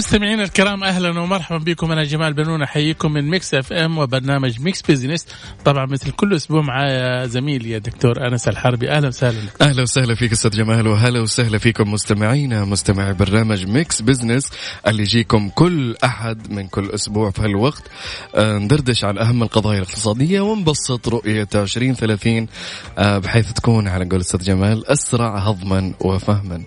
مستمعينا 0.00 0.42
الكرام 0.44 0.84
أهلا 0.84 1.20
ومرحبا 1.20 1.58
بكم. 1.58 1.92
أنا 1.92 2.04
جمال 2.04 2.32
بنون 2.34 2.62
أحييكم 2.62 3.12
من 3.12 3.30
Mix 3.30 3.54
FM 3.54 3.98
وبرنامج 3.98 4.60
ميكس 4.60 4.82
بزنس 4.82 5.26
طبعا 5.64 5.86
مثل 5.86 6.10
كل 6.10 6.34
أسبوع 6.34 6.62
معايا 6.62 7.26
زميلي 7.26 7.70
يا 7.70 7.78
دكتور 7.78 8.26
أنس 8.26 8.48
الحربي. 8.48 8.90
أهلا 8.90 9.08
وسهلا 9.08 9.38
أهلا 9.60 9.82
وسهلا 9.82 10.14
فيك 10.14 10.32
أستاذ 10.32 10.50
جمال 10.50 10.86
وهلا 10.86 11.20
وسهلا 11.20 11.58
فيكم 11.58 11.92
مستمعينا 11.92 12.64
مستمعي 12.64 13.12
برنامج 13.12 13.66
ميكس 13.66 14.02
بزنس 14.02 14.50
اللي 14.86 15.02
يجيكم 15.02 15.48
كل 15.48 15.96
أحد 16.04 16.52
من 16.52 16.66
كل 16.68 16.90
أسبوع 16.90 17.30
في 17.30 17.42
هالوقت. 17.42 17.82
آه، 18.34 18.58
ندردش 18.58 19.04
عن 19.04 19.18
أهم 19.18 19.42
القضايا 19.42 19.78
الاقتصادية 19.78 20.40
ونبسط 20.40 21.08
رؤية 21.08 21.48
2030 21.54 22.46
آه، 22.98 23.18
بحيث 23.18 23.52
تكون 23.52 23.88
على 23.88 24.08
قول 24.08 24.20
أستاذ 24.20 24.40
جمال 24.44 24.86
أسرع 24.86 25.38
هضما 25.38 25.92
وفهما. 26.00 26.62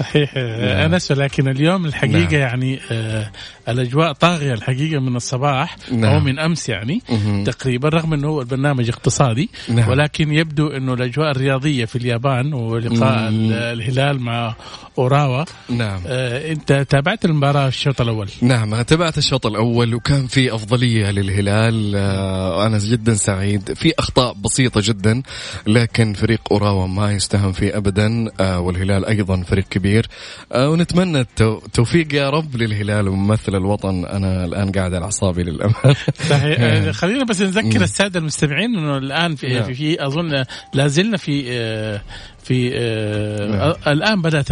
صحيح 0.00 0.36
نعم. 0.36 0.92
أنس 0.92 1.10
ولكن 1.10 1.48
اليوم 1.48 1.86
الحقيقة 1.86 2.30
نعم. 2.30 2.40
يعني 2.40 2.80
آه 2.90 3.30
الأجواء 3.70 4.12
طاغية 4.12 4.52
الحقيقة 4.52 5.00
من 5.00 5.16
الصباح 5.16 5.76
نعم. 5.92 6.14
أو 6.14 6.20
من 6.20 6.38
أمس 6.38 6.68
يعني 6.68 7.02
مه. 7.10 7.44
تقريبا 7.44 7.88
رغم 7.88 8.14
إنه 8.14 8.28
هو 8.28 8.40
البرنامج 8.40 8.88
اقتصادي 8.88 9.50
نعم. 9.68 9.88
ولكن 9.88 10.32
يبدو 10.32 10.66
إنه 10.68 10.94
الأجواء 10.94 11.30
الرياضية 11.30 11.84
في 11.84 11.96
اليابان 11.96 12.52
ولقاء 12.52 13.28
الهلال 13.72 14.20
مع 14.20 14.54
أوراوا 14.98 15.44
نعم 15.68 16.00
آه 16.06 16.52
أنت 16.52 16.86
تابعت 16.88 17.24
المباراة 17.24 17.68
الشوط 17.68 18.00
الأول 18.00 18.28
نعم 18.42 18.74
أنا 18.74 18.82
تابعت 18.82 19.18
الشوط 19.18 19.46
الأول 19.46 19.94
وكان 19.94 20.26
في 20.26 20.54
أفضلية 20.54 21.10
للهلال 21.10 21.92
آه 21.96 22.66
أنا 22.66 22.78
جدا 22.78 23.14
سعيد 23.14 23.72
في 23.72 23.92
أخطاء 23.98 24.32
بسيطة 24.32 24.80
جدا 24.84 25.22
لكن 25.66 26.12
فريق 26.12 26.40
أوراوا 26.52 26.86
ما 26.86 27.12
يستهان 27.12 27.52
فيه 27.52 27.76
ابدا 27.76 28.30
آه 28.40 28.60
والهلال 28.60 29.06
أيضا 29.06 29.42
فريق 29.42 29.64
كبير 29.64 30.06
آه 30.52 30.70
ونتمنى 30.70 31.20
التوفيق 31.40 32.14
يا 32.14 32.30
رب 32.30 32.56
للهلال 32.56 33.08
وممثل 33.08 33.54
الوطن 33.60 34.04
أنا 34.04 34.44
الآن 34.44 34.72
قاعد 34.72 34.94
على 34.94 35.04
أعصابي 35.04 35.42
للأمانة. 35.42 35.96
صحيح. 36.28 36.60
آه، 36.60 36.92
خلينا 36.92 37.24
بس 37.24 37.42
نذكر 37.42 37.82
السادة 37.82 38.20
المستمعين 38.20 38.76
إنه 38.76 38.98
الآن 38.98 39.34
في, 39.34 39.54
نعم. 39.54 39.62
في, 39.62 39.74
في 39.74 40.06
أظن 40.06 40.44
لا 40.74 40.86
زلنا 40.86 41.16
في 41.16 41.44
آه، 41.48 42.00
في 42.44 42.70
آه 42.74 43.46
نعم. 43.46 43.74
الآن 43.86 44.22
بدأت 44.22 44.46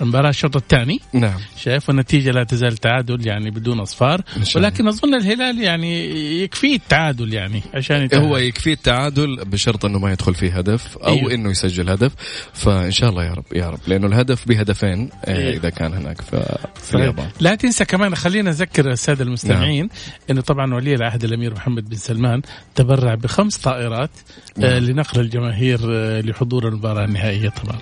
المباراة 0.00 0.30
الشوط 0.30 0.56
الثاني 0.56 1.00
نعم 1.12 1.40
شايف 1.56 1.88
والنتيجه 1.88 2.30
لا 2.30 2.44
تزال 2.44 2.76
تعادل 2.76 3.26
يعني 3.26 3.50
بدون 3.50 3.80
أصفار 3.80 4.22
ولكن 4.56 4.88
أظن 4.88 5.14
الهلال 5.14 5.58
يعني 5.58 6.08
يكفيه 6.42 6.76
التعادل 6.76 7.34
يعني 7.34 7.62
عشان 7.74 8.02
يتعادل. 8.02 8.26
هو 8.26 8.36
يكفيه 8.36 8.72
التعادل 8.72 9.44
بشرط 9.44 9.84
إنه 9.84 9.98
ما 9.98 10.12
يدخل 10.12 10.34
فيه 10.34 10.58
هدف 10.58 10.98
أو 10.98 11.14
إيه؟ 11.14 11.34
إنه 11.34 11.50
يسجل 11.50 11.90
هدف 11.90 12.12
فإن 12.52 12.90
شاء 12.90 13.10
الله 13.10 13.24
يا 13.24 13.32
رب 13.32 13.44
يا 13.52 13.70
رب 13.70 13.80
لأنه 13.86 14.06
الهدف 14.06 14.48
بهدفين 14.48 15.10
آه، 15.24 15.36
إيه؟ 15.36 15.56
إذا 15.56 15.70
كان 15.70 15.94
هناك 15.94 16.20
في 16.20 16.94
اليابان 16.94 17.28
لا 17.40 17.54
تنسى 17.54 17.84
كمان 17.84 18.14
خلينا 18.14 18.50
نذكر 18.50 18.90
السادة 18.90 19.24
المستمعين 19.24 19.86
نعم. 19.86 19.90
إنه 20.30 20.40
طبعا 20.40 20.74
ولي 20.74 20.94
العهد 20.94 21.24
الأمير 21.24 21.54
محمد 21.54 21.88
بن 21.88 21.96
سلمان 21.96 22.42
تبرع 22.74 23.14
بخمس 23.14 23.56
طائرات 23.58 24.10
آه، 24.58 24.60
نعم. 24.60 24.84
لنقل 24.84 25.20
الجماهير 25.20 25.80
آه، 25.90 26.20
لحضور 26.20 26.68
المباراة 26.68 26.87
المباراة 26.88 27.04
النهائية 27.04 27.48
طبعا. 27.48 27.78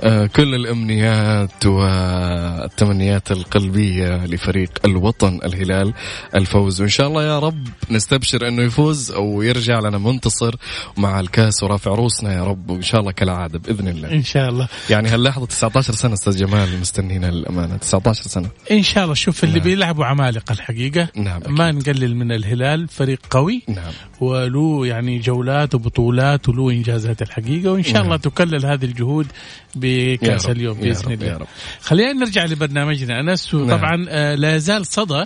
آه 0.00 0.26
كل 0.26 0.54
الأمنيات 0.54 1.66
والتمنيات 1.66 3.30
القلبية 3.30 4.26
لفريق 4.26 4.70
الوطن 4.84 5.40
الهلال 5.44 5.94
الفوز. 6.34 6.80
وإن 6.80 6.88
شاء 6.88 7.06
الله 7.08 7.24
يا 7.24 7.38
رب 7.38 7.68
نستبشر 7.90 8.48
أنه 8.48 8.62
يفوز 8.62 9.10
أو 9.10 9.42
يرجع 9.42 9.80
لنا 9.80 9.98
منتصر 9.98 10.54
مع 10.96 11.20
الكاس 11.20 11.62
ورافع 11.62 11.90
روسنا 11.90 12.34
يا 12.34 12.44
رب 12.44 12.70
وإن 12.70 12.82
شاء 12.82 13.00
الله 13.00 13.12
كالعادة 13.12 13.58
بإذن 13.58 13.88
الله. 13.88 14.12
إن 14.12 14.22
شاء 14.22 14.48
الله. 14.48 14.68
يعني 14.90 15.08
هاللحظة 15.08 15.46
19 15.46 15.92
سنة 15.92 16.14
أستاذ 16.14 16.36
جمال 16.36 16.80
مستنينا 16.80 17.26
للأمانة. 17.26 17.76
19 17.76 18.22
سنة. 18.22 18.48
إن 18.70 18.82
شاء 18.82 19.04
الله. 19.04 19.14
شوف 19.14 19.44
اللي 19.44 19.58
نعم. 19.58 19.64
بيلعبوا 19.64 20.04
عمالقة 20.04 20.52
الحقيقة. 20.52 21.08
نعم 21.16 21.40
ما 21.48 21.72
نقلل 21.72 22.16
من 22.16 22.32
الهلال. 22.32 22.88
فريق 22.88 23.20
قوي. 23.30 23.62
نعم. 23.68 23.92
وله 24.20 24.86
يعني 24.86 25.18
جولات 25.18 25.74
وبطولات 25.74 26.48
وله 26.48 26.70
إنجازات 26.70 27.22
الحقيقة. 27.22 27.72
وإن 27.72 27.82
شاء 27.82 27.94
نعم. 27.94 28.04
الله 28.04 28.16
تكلل 28.16 28.47
تكمل 28.48 28.66
هذه 28.66 28.84
الجهود 28.84 29.26
بكأس 29.74 30.46
اليوم 30.46 30.78
بإذن 30.80 31.12
الله 31.12 31.46
خلينا 31.80 32.12
نرجع 32.12 32.44
لبرنامجنا 32.44 33.20
أنس 33.20 33.54
نعم. 33.54 34.06
آه 34.08 34.34
لا 34.34 34.56
يزال 34.56 34.86
صدى 34.86 35.24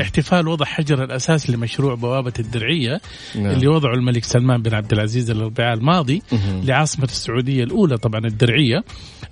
احتفال 0.00 0.48
وضع 0.48 0.66
حجر 0.66 1.04
الأساس 1.04 1.50
لمشروع 1.50 1.94
بوابة 1.94 2.32
الدرعية 2.38 3.00
نعم. 3.34 3.46
اللي 3.46 3.68
وضعه 3.68 3.94
الملك 3.94 4.24
سلمان 4.24 4.62
بن 4.62 4.74
عبد 4.74 4.92
العزيز 4.92 5.30
الأربعاء 5.30 5.74
الماضي 5.74 6.22
لعاصمة 6.64 7.04
السعودية 7.04 7.64
الأولى 7.64 7.98
طبعا 7.98 8.20
الدرعية 8.24 8.84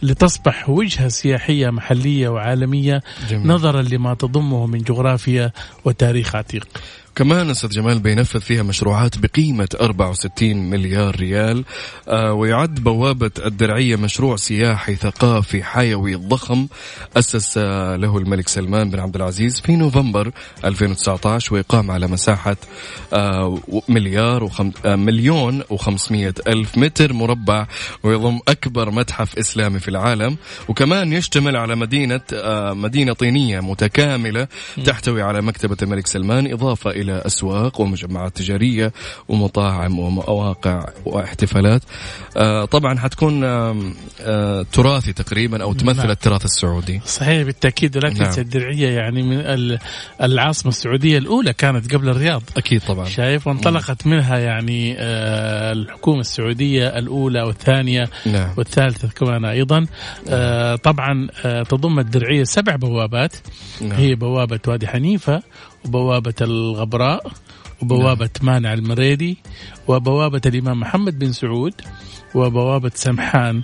لتصبح 0.02 0.69
وجهة 0.69 1.08
سياحية 1.08 1.70
محلية 1.70 2.28
وعالمية 2.28 3.02
جميل. 3.30 3.46
نظرا 3.46 3.82
لما 3.82 4.14
تضمه 4.14 4.66
من 4.66 4.78
جغرافيا 4.78 5.52
وتاريخ 5.84 6.36
عتيق 6.36 6.69
كمان 7.16 7.50
أستاذ 7.50 7.71
جمال 7.71 7.99
بينفذ 7.99 8.41
فيها 8.41 8.62
مشروعات 8.62 9.19
بقيمة 9.19 9.69
64 9.81 10.56
مليار 10.56 11.16
ريال 11.16 11.65
آه 12.09 12.32
ويعد 12.32 12.75
بوابة 12.75 13.31
الدرعية 13.47 13.97
مشروع 13.97 14.37
سياحي 14.37 14.94
ثقافي 14.94 15.62
حيوي 15.62 16.15
ضخم 16.15 16.66
أسس 17.16 17.59
له 17.99 18.19
الملك 18.19 18.49
سلمان 18.49 18.91
بن 18.91 19.00
عبد 19.00 19.16
العزيز 19.16 19.60
في 19.60 19.76
نوفمبر 19.76 20.31
2019 20.65 21.55
ويقام 21.55 21.91
على 21.91 22.06
مساحة 22.06 22.56
آه 23.12 23.59
مليار 23.88 24.44
وخم... 24.44 24.72
آه 24.87 24.97
مليون 24.97 25.62
و500 25.62 26.12
ألف 26.47 26.78
متر 26.78 27.12
مربع 27.12 27.66
ويضم 28.03 28.41
أكبر 28.49 28.91
متحف 28.91 29.38
إسلامي 29.38 29.78
في 29.78 29.88
العالم. 29.88 30.37
وكمان 30.69 31.12
يشتمل 31.12 31.56
على 31.56 31.76
مدينة 31.76 32.21
آه 32.32 32.72
مدينة 32.72 33.12
طينية 33.12 33.60
متكاملة 33.60 34.49
تحتوي 34.84 35.22
على 35.22 35.43
مكتبة 35.43 35.76
الملك 35.82 36.06
سلمان 36.06 36.53
إضافة 36.53 36.91
إلى 36.91 37.06
إلى 37.06 37.22
أسواق 37.27 37.81
ومجمعات 37.81 38.37
تجارية 38.37 38.93
ومطاعم 39.28 39.99
ومواقع 39.99 40.84
واحتفالات. 41.05 41.83
آه، 42.37 42.65
طبعا 42.65 42.99
حتكون 42.99 43.44
آه، 43.44 44.67
تراثي 44.72 45.12
تقريبا 45.12 45.62
أو 45.62 45.72
تمثل 45.72 45.99
نعم. 45.99 46.11
التراث 46.11 46.44
السعودي. 46.44 47.00
صحيح 47.06 47.43
بالتأكيد. 47.43 47.97
ولا 47.97 48.09
تنسى 48.09 48.22
نعم. 48.22 48.41
الدرعية 48.41 48.89
يعني 48.89 49.22
من 49.22 49.39
العاصمة 50.22 50.69
السعودية 50.69 51.19
الأولى 51.19 51.53
كانت 51.53 51.94
قبل 51.94 52.09
الرياض. 52.09 52.43
أكيد 52.56 52.81
طبعا. 52.81 53.09
شايف؟ 53.09 53.47
وانطلقت 53.47 54.06
منها 54.06 54.38
يعني 54.38 54.97
آه، 54.99 55.73
الحكومة 55.73 56.21
السعودية 56.21 56.99
الأولى 56.99 57.43
والثانية 57.43 58.09
نعم. 58.27 58.50
والثالثة 58.56 59.09
كمان 59.09 59.44
أيضا. 59.44 59.87
طبعا 60.77 61.28
تضم 61.69 61.99
الدرعية 61.99 62.44
سبع 62.44 62.77
بوابات. 62.77 63.37
نعم. 63.81 63.93
هي 63.93 64.15
بوابة 64.15 64.61
وادي 64.67 64.87
حنيفة 64.88 65.43
وبوابة 65.86 66.34
الغبراء 66.41 67.32
وبوابة 67.82 68.30
نعم. 68.42 68.47
مانع 68.47 68.72
المريدي 68.72 69.38
وبوابة 69.88 70.41
الإمام 70.47 70.80
محمد 70.80 71.19
بن 71.19 71.32
سعود 71.32 71.74
وبوابة 72.34 72.91
سمحان 72.94 73.62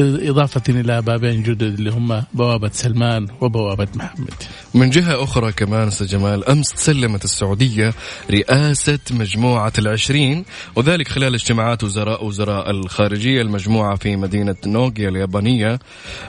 إضافة 0.00 0.62
إلى 0.68 1.02
بابين 1.02 1.42
جدد 1.42 1.62
اللي 1.62 1.90
هم 1.90 2.22
بوابة 2.34 2.70
سلمان 2.72 3.28
وبوابة 3.40 3.88
محمد 3.94 4.34
من 4.74 4.90
جهة 4.90 5.22
أخرى 5.24 5.52
كمان 5.52 5.88
أستاذ 5.88 6.06
جمال 6.06 6.48
أمس 6.48 6.72
تسلمت 6.72 7.24
السعودية 7.24 7.94
رئاسة 8.30 8.98
مجموعة 9.10 9.72
العشرين 9.78 10.44
وذلك 10.76 11.08
خلال 11.08 11.34
اجتماعات 11.34 11.84
وزراء 11.84 12.24
وزراء 12.24 12.70
الخارجية 12.70 13.42
المجموعة 13.42 13.96
في 13.96 14.16
مدينة 14.16 14.56
نوغيا 14.66 15.08
اليابانية 15.08 15.78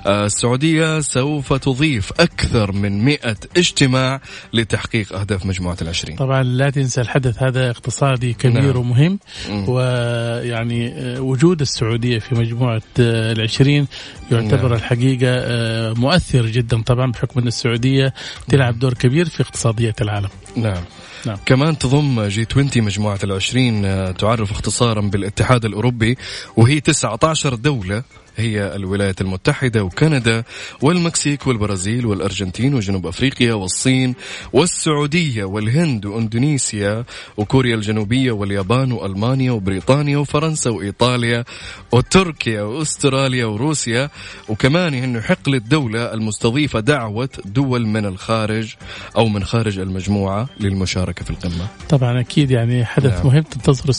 آه، 0.05 0.25
السعودية 0.25 0.99
سوف 0.99 1.53
تضيف 1.53 2.11
أكثر 2.19 2.71
من 2.71 3.05
مئة 3.05 3.37
اجتماع 3.57 4.21
لتحقيق 4.53 5.13
أهداف 5.13 5.45
مجموعة 5.45 5.77
العشرين 5.81 6.15
طبعا 6.15 6.43
لا 6.43 6.69
تنسى 6.69 7.01
الحدث 7.01 7.43
هذا 7.43 7.69
اقتصادي 7.69 8.33
كبير 8.33 8.61
نعم. 8.61 8.77
ومهم 8.77 9.19
ويعني 9.49 10.93
آه، 10.93 11.21
وجود 11.21 11.61
السعودية 11.61 12.19
في 12.19 12.35
مجموعة 12.35 12.81
آه، 12.99 13.31
العشرين 13.31 13.63
2020 13.63 13.87
يعتبر 14.31 14.67
نعم. 14.67 14.77
الحقيقة 14.77 15.27
آه، 15.27 15.93
مؤثر 15.93 16.45
جدا 16.45 16.81
طبعا 16.81 17.11
بحكم 17.11 17.39
أن 17.39 17.47
السعودية 17.47 18.13
تلعب 18.49 18.79
دور 18.79 18.93
كبير 18.93 19.29
في 19.29 19.43
اقتصادية 19.43 19.95
العالم. 20.01 20.29
نعم. 20.55 20.83
نعم. 21.25 21.37
كمان 21.45 21.77
تضم 21.77 22.23
جي 22.27 22.47
20 22.51 22.69
مجموعة 22.75 23.19
العشرين 23.23 23.85
آه، 23.85 24.11
تعرف 24.11 24.51
اختصارا 24.51 25.01
بالاتحاد 25.01 25.65
الأوروبي 25.65 26.17
وهي 26.57 26.79
19 26.79 27.55
دولة 27.55 28.03
هي 28.37 28.75
الولايات 28.75 29.21
المتحدة 29.21 29.83
وكندا 29.83 30.43
والمكسيك 30.81 31.47
والبرازيل 31.47 32.05
والأرجنتين 32.05 32.73
وجنوب 32.73 33.07
أفريقيا 33.07 33.53
والصين 33.53 34.15
والسعودية 34.53 35.43
والهند 35.43 36.05
وإندونيسيا 36.05 37.03
وكوريا 37.37 37.75
الجنوبية 37.75 38.31
واليابان 38.31 38.91
وألمانيا 38.91 39.51
وبريطانيا 39.51 40.17
وفرنسا 40.17 40.69
وإيطاليا 40.69 41.43
وتركيا 41.91 42.61
وأستراليا 42.61 43.45
وروسيا 43.45 44.09
وكمان 44.49 44.93
أنه 44.93 45.19
يحق 45.19 45.49
للدولة 45.49 46.13
المستضيفة 46.13 46.79
دعوة 46.79 47.29
دول 47.45 47.87
من 47.87 48.05
الخارج 48.05 48.73
أو 49.17 49.27
من 49.27 49.43
خارج 49.43 49.79
المجموعة 49.79 50.49
للمشاركة 50.59 51.25
في 51.25 51.31
القمة 51.31 51.67
طبعا 51.89 52.19
أكيد 52.19 52.51
يعني 52.51 52.85
حدث 52.85 53.13
نعم. 53.17 53.27
مهم 53.27 53.43
تنتظر 53.43 53.91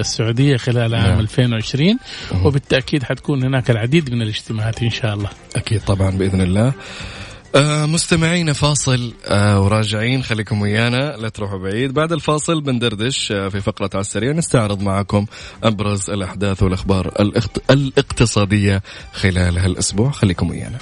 السعودية 0.00 0.56
خلال 0.56 0.94
عام 0.94 1.06
نعم. 1.06 1.20
2020 1.20 1.98
وبالتأكيد 2.44 3.02
حتكون 3.02 3.37
هناك 3.44 3.70
العديد 3.70 4.10
من 4.10 4.22
الاجتماعات 4.22 4.82
إن 4.82 4.90
شاء 4.90 5.14
الله. 5.14 5.30
أكيد 5.56 5.80
طبعا 5.80 6.10
بإذن 6.10 6.40
الله. 6.40 6.72
آه 7.54 7.86
مستمعينا 7.86 8.52
فاصل 8.52 9.12
آه 9.26 9.60
وراجعين 9.60 10.22
خليكم 10.22 10.60
ويانا 10.60 11.16
لا 11.16 11.28
تروحوا 11.28 11.58
بعيد. 11.58 11.94
بعد 11.94 12.12
الفاصل 12.12 12.60
بندردش 12.60 13.32
آه 13.32 13.48
في 13.48 13.60
فقرة 13.60 13.90
على 13.94 14.00
السريع 14.00 14.32
نستعرض 14.32 14.82
معكم 14.82 15.26
أبرز 15.64 16.10
الأحداث 16.10 16.62
والأخبار 16.62 17.12
الإقتصادية 17.70 18.82
خلال 19.12 19.58
هالأسبوع. 19.58 20.10
خليكم 20.10 20.50
ويانا. 20.50 20.78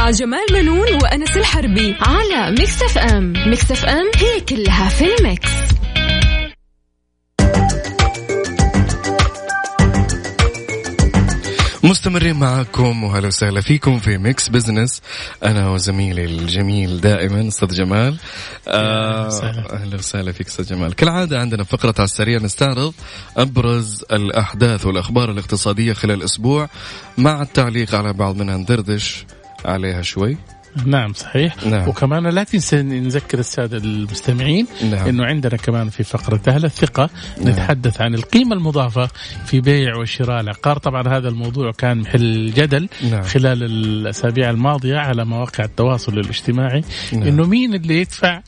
مع 0.00 0.10
جمال 0.10 0.46
بنون 0.52 0.94
وأنس 1.02 1.36
الحربي 1.36 1.96
على 2.00 2.50
Mix 2.50 2.82
FM. 2.82 3.32
Mix 3.46 3.70
FM 3.70 4.10
هي 4.16 4.40
كلها 4.40 4.88
في 4.88 5.04
ال 5.18 5.24
mix. 5.24 5.50
مستمرين 11.84 12.36
معاكم 12.36 13.04
وهلا 13.04 13.26
وسهلا 13.26 13.60
فيكم 13.60 13.98
في 13.98 14.18
ميكس 14.18 14.48
بزنس. 14.48 15.02
أنا 15.44 15.70
وزميلي 15.70 16.24
الجميل 16.24 17.00
دائما 17.00 17.48
أستاذ 17.48 17.68
جمال. 17.68 18.16
آه، 18.68 19.28
أهلا 19.72 19.96
وسهلا 19.96 20.32
فيك 20.32 20.46
أستاذ 20.46 20.66
جمال. 20.66 20.94
كالعادة 20.94 21.40
عندنا 21.40 21.64
فقرة 21.64 21.94
على 21.98 22.04
السريع 22.04 22.38
نستعرض 22.38 22.94
أبرز 23.36 24.04
الأحداث 24.12 24.86
والأخبار 24.86 25.30
الاقتصادية 25.30 25.92
خلال 25.92 26.18
الأسبوع 26.18 26.68
مع 27.18 27.42
التعليق 27.42 27.94
على 27.94 28.12
بعض 28.12 28.36
منها 28.36 28.56
ندردش 28.56 29.24
عليها 29.64 30.02
شوي 30.02 30.36
نعم 30.86 31.12
صحيح 31.12 31.66
نعم. 31.66 31.88
وكمان 31.88 32.26
لا 32.26 32.44
تنسى 32.44 32.82
نذكر 32.82 33.38
السادة 33.38 33.76
المستمعين 33.76 34.66
نعم. 34.90 35.08
إنه 35.08 35.24
عندنا 35.24 35.56
كمان 35.56 35.88
في 35.88 36.02
فقرة 36.02 36.40
أهل 36.48 36.64
الثقة 36.64 37.10
نعم. 37.38 37.48
نتحدث 37.48 38.00
عن 38.00 38.14
القيمة 38.14 38.54
المضافة 38.54 39.08
في 39.46 39.60
بيع 39.60 39.96
وشراء 39.96 40.40
العقار 40.40 40.78
طبعا 40.78 41.08
هذا 41.08 41.28
الموضوع 41.28 41.72
كان 41.72 41.98
محل 41.98 42.52
جدل 42.56 42.88
نعم. 43.10 43.22
خلال 43.22 43.62
الأسابيع 43.62 44.50
الماضية 44.50 44.98
على 44.98 45.24
مواقع 45.24 45.64
التواصل 45.64 46.18
الاجتماعي 46.18 46.82
نعم. 47.12 47.22
إنه 47.22 47.46
مين 47.46 47.74
اللي 47.74 48.00
يدفع 48.00 48.40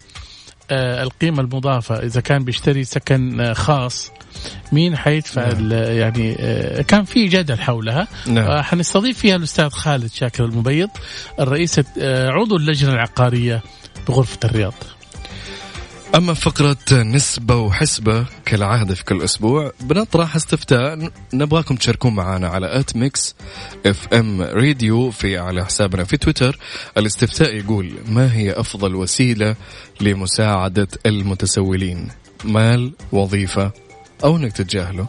آه 0.70 1.02
القيمة 1.02 1.40
المضافة 1.40 1.94
إذا 1.94 2.20
كان 2.20 2.44
بيشتري 2.44 2.84
سكن 2.84 3.40
آه 3.40 3.52
خاص 3.52 4.12
مين 4.72 4.96
حيدفع 4.96 5.52
نعم. 5.52 5.72
يعني 5.72 6.36
آه، 6.40 6.82
كان 6.82 7.04
في 7.04 7.28
جدل 7.28 7.58
حولها 7.58 8.08
نعم. 8.26 8.62
حنستضيف 8.62 9.18
فيها 9.18 9.36
الأستاذ 9.36 9.68
خالد 9.68 10.10
شاكر 10.10 10.44
المبيض 10.44 10.90
الرئيس 11.40 11.80
عضو 11.98 12.56
اللجنة 12.56 12.92
العقارية 12.92 13.62
بغرفة 14.08 14.38
الرياض 14.44 14.74
أما 16.14 16.34
فقرة 16.34 16.76
نسبة 16.92 17.56
وحسبة 17.56 18.26
كالعادة 18.44 18.94
في 18.94 19.04
كل 19.04 19.22
أسبوع 19.22 19.72
بنطرح 19.80 20.36
استفتاء. 20.36 21.10
نبغاكم 21.34 21.76
تشاركون 21.76 22.14
معنا 22.14 22.48
على 22.48 22.80
at 22.80 22.96
Mix 22.96 23.34
FM 23.86 24.42
Radio 24.42 25.10
في 25.10 25.38
على 25.38 25.64
حسابنا 25.64 26.04
في 26.04 26.16
تويتر. 26.16 26.58
الاستفتاء 26.98 27.54
يقول 27.54 27.92
ما 28.08 28.34
هي 28.34 28.52
أفضل 28.52 28.94
وسيلة 28.94 29.56
لمساعدة 30.00 30.88
المتسولين؟ 31.06 32.08
مال 32.44 32.92
وظيفة 33.12 33.72
أو 34.24 34.36
إنك 34.36 34.52
تتجاهله؟ 34.52 35.06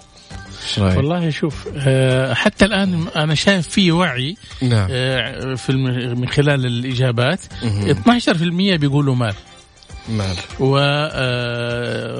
والله 0.78 1.30
شوف 1.30 1.68
آه، 1.78 2.34
حتى 2.34 2.66
الآن 2.66 3.08
أنا 3.16 3.36
شايف 3.36 3.68
في 3.68 3.92
وعي 3.92 4.36
نعم. 4.62 4.88
آه، 4.92 5.56
في 5.56 5.74
من 6.16 6.28
خلال 6.28 6.66
الإجابات. 6.66 7.40
12% 7.64 8.76
بيقولوا 8.76 9.16
مال. 9.16 9.34
مال. 10.10 10.36
و 10.60 10.78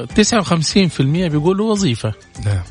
59% 0.06 1.26
آه، 1.26 1.28
بيقولوا 1.28 1.72
وظيفة. 1.72 2.14
نعم. 2.46 2.64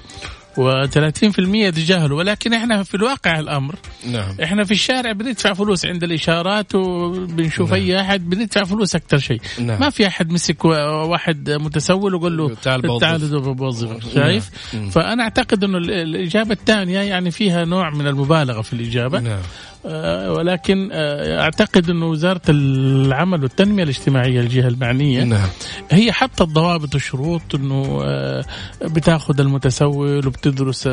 و30% 0.56 1.70
تجاهلوا. 1.75 2.19
ولكن 2.19 2.53
إحنا 2.53 2.82
في 2.82 2.94
الواقع 2.94 3.38
الأمر. 3.38 3.75
نعم. 4.06 4.37
إحنا 4.43 4.64
في 4.64 4.70
الشارع 4.70 5.12
بندفع 5.12 5.53
فلوس 5.53 5.87
عند 5.87 6.05
الإشارات 6.05 6.75
وبنشوف 6.75 7.73
نعم. 7.73 7.81
أي 7.81 8.00
أحد 8.00 8.31
بندفع 8.31 8.64
فلوس 8.64 8.94
أكثر 8.94 9.19
شيء. 9.19 9.41
نعم. 9.61 9.81
ما 9.81 9.91
في 9.91 10.06
أحد 10.06 10.31
مسك 10.31 10.64
واحد 10.64 11.50
متسول 11.50 12.14
وقال 12.14 12.37
له 12.37 12.55
تعال 12.55 12.99
تعال 13.00 13.55
بوظف 13.55 14.14
شايف؟ 14.14 14.50
نعم. 14.75 14.91
فأنا 14.91 15.23
أعتقد 15.23 15.64
إنه 15.64 15.79
الإجابة 15.79 16.53
الثانية 16.53 17.00
يعني 17.00 17.31
فيها 17.31 17.64
نوع 17.64 17.91
من 17.91 18.06
المبالغة 18.06 18.62
في 18.62 18.73
الإجابة. 18.73 19.20
نعم. 19.20 19.43
آه، 19.87 20.32
ولكن 20.32 20.88
آه، 20.93 21.40
أعتقد 21.40 21.90
انه 21.90 22.06
وزارة 22.06 22.40
العمل 22.49 23.43
والتنمية 23.43 23.82
الاجتماعية 23.82 24.40
الجهة 24.40 24.69
المعنية 24.69 25.25
نعم. 25.25 25.49
هي 25.90 26.12
حطت 26.12 26.43
ضوابط 26.43 26.94
وشروط 26.94 27.55
أنه 27.55 28.00
آه، 28.05 28.44
بتاخذ 28.82 29.40
المتسول 29.40 30.26
وبتدرس 30.26 30.87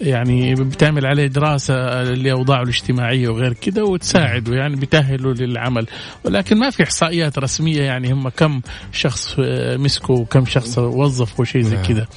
يعني 0.00 0.54
بتعمل 0.54 1.06
عليه 1.06 1.26
دراسة 1.26 2.02
لأوضاعه 2.02 2.62
الاجتماعية 2.62 3.28
وغير 3.28 3.52
كده 3.52 3.84
وتساعده 3.84 4.50
نعم. 4.50 4.60
يعني 4.60 4.76
بتأهله 4.76 5.32
للعمل 5.32 5.86
ولكن 6.24 6.58
ما 6.58 6.70
في 6.70 6.82
إحصائيات 6.82 7.38
رسمية 7.38 7.82
يعني 7.82 8.12
هم 8.12 8.28
كم 8.28 8.60
شخص 8.92 9.34
مسكوا 9.78 10.16
وكم 10.18 10.46
شخص 10.46 10.78
وظفوا 10.78 11.44
شيء 11.44 11.62
زي 11.62 11.76
نعم. 11.76 11.84
كده 11.84 12.08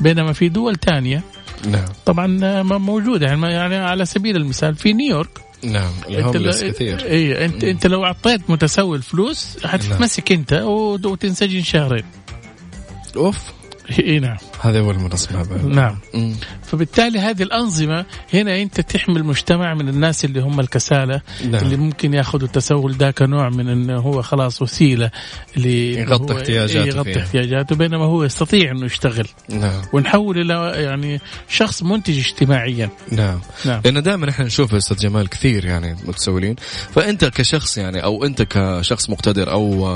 بينما 0.00 0.32
في 0.32 0.48
دول 0.48 0.76
ثانية 0.76 1.22
نعم. 1.66 1.84
طبعا 2.06 2.38
آه، 2.44 2.62
موجودة. 2.62 3.26
يعني, 3.26 3.52
يعني 3.52 3.76
على 3.76 4.04
سبيل 4.04 4.36
المثال 4.36 4.74
في 4.74 4.92
نيويورك. 4.92 5.40
نعم 5.62 5.90
الهوملس 6.08 6.64
كثير. 6.64 7.04
اي 7.04 7.44
انت 7.44 7.64
أنت 7.64 7.86
لو 7.86 8.04
أعطيت 8.04 8.50
متسول 8.50 9.02
فلوس 9.02 9.66
حتتمسك 9.66 10.32
نعم. 10.32 10.40
أنت 10.40 10.52
وتنسجن 11.06 11.62
شهرين. 11.62 12.04
أوف. 13.16 13.57
اي 13.98 14.18
نعم. 14.18 14.36
هذا 14.60 14.82
مرة 14.82 15.14
أسمع 15.14 15.42
نعم. 15.64 15.98
مم. 16.14 16.34
فبالتالي 16.62 17.18
هذه 17.18 17.42
الأنظمة 17.42 18.04
هنا 18.34 18.62
أنت 18.62 18.80
تحمي 18.80 19.16
المجتمع 19.16 19.74
من 19.74 19.88
الناس 19.88 20.24
اللي 20.24 20.40
هم 20.40 20.60
الكسالة 20.60 21.20
نعم. 21.50 21.64
اللي 21.64 21.76
ممكن 21.76 22.14
يأخذوا 22.14 22.46
التسول 22.46 22.96
ده 22.96 23.10
كنوع 23.10 23.48
من 23.48 23.68
انه 23.68 23.98
هو 23.98 24.22
خلاص 24.22 24.62
وسيلة 24.62 25.10
يغطي 25.56 26.36
احتياجاته 26.36 26.86
يغطي 26.86 27.18
احتياجاته 27.18 27.76
بينما 27.76 28.04
هو 28.04 28.24
يستطيع 28.24 28.70
إنه 28.70 28.86
يشتغل. 28.86 29.28
نعم. 29.50 29.82
ونحول 29.92 30.38
إلى 30.38 30.82
يعني 30.82 31.20
شخص 31.48 31.82
منتج 31.82 32.18
اجتماعيا. 32.18 32.90
نعم, 33.12 33.40
نعم. 33.64 33.80
لأن 33.84 34.02
دائما 34.02 34.30
إحنا 34.30 34.44
نشوف 34.44 34.74
أستاذ 34.74 34.96
جمال 34.96 35.28
كثير 35.28 35.64
يعني 35.64 35.96
متسولين. 36.04 36.56
فأنت 36.94 37.24
كشخص 37.24 37.78
يعني 37.78 38.04
أو 38.04 38.24
أنت 38.24 38.42
كشخص 38.42 39.10
مقتدر 39.10 39.52
أو 39.52 39.88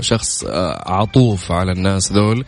شخص 0.00 0.44
عطوف 0.86 1.52
على 1.52 1.72
الناس 1.72 2.12
ذول 2.12 2.44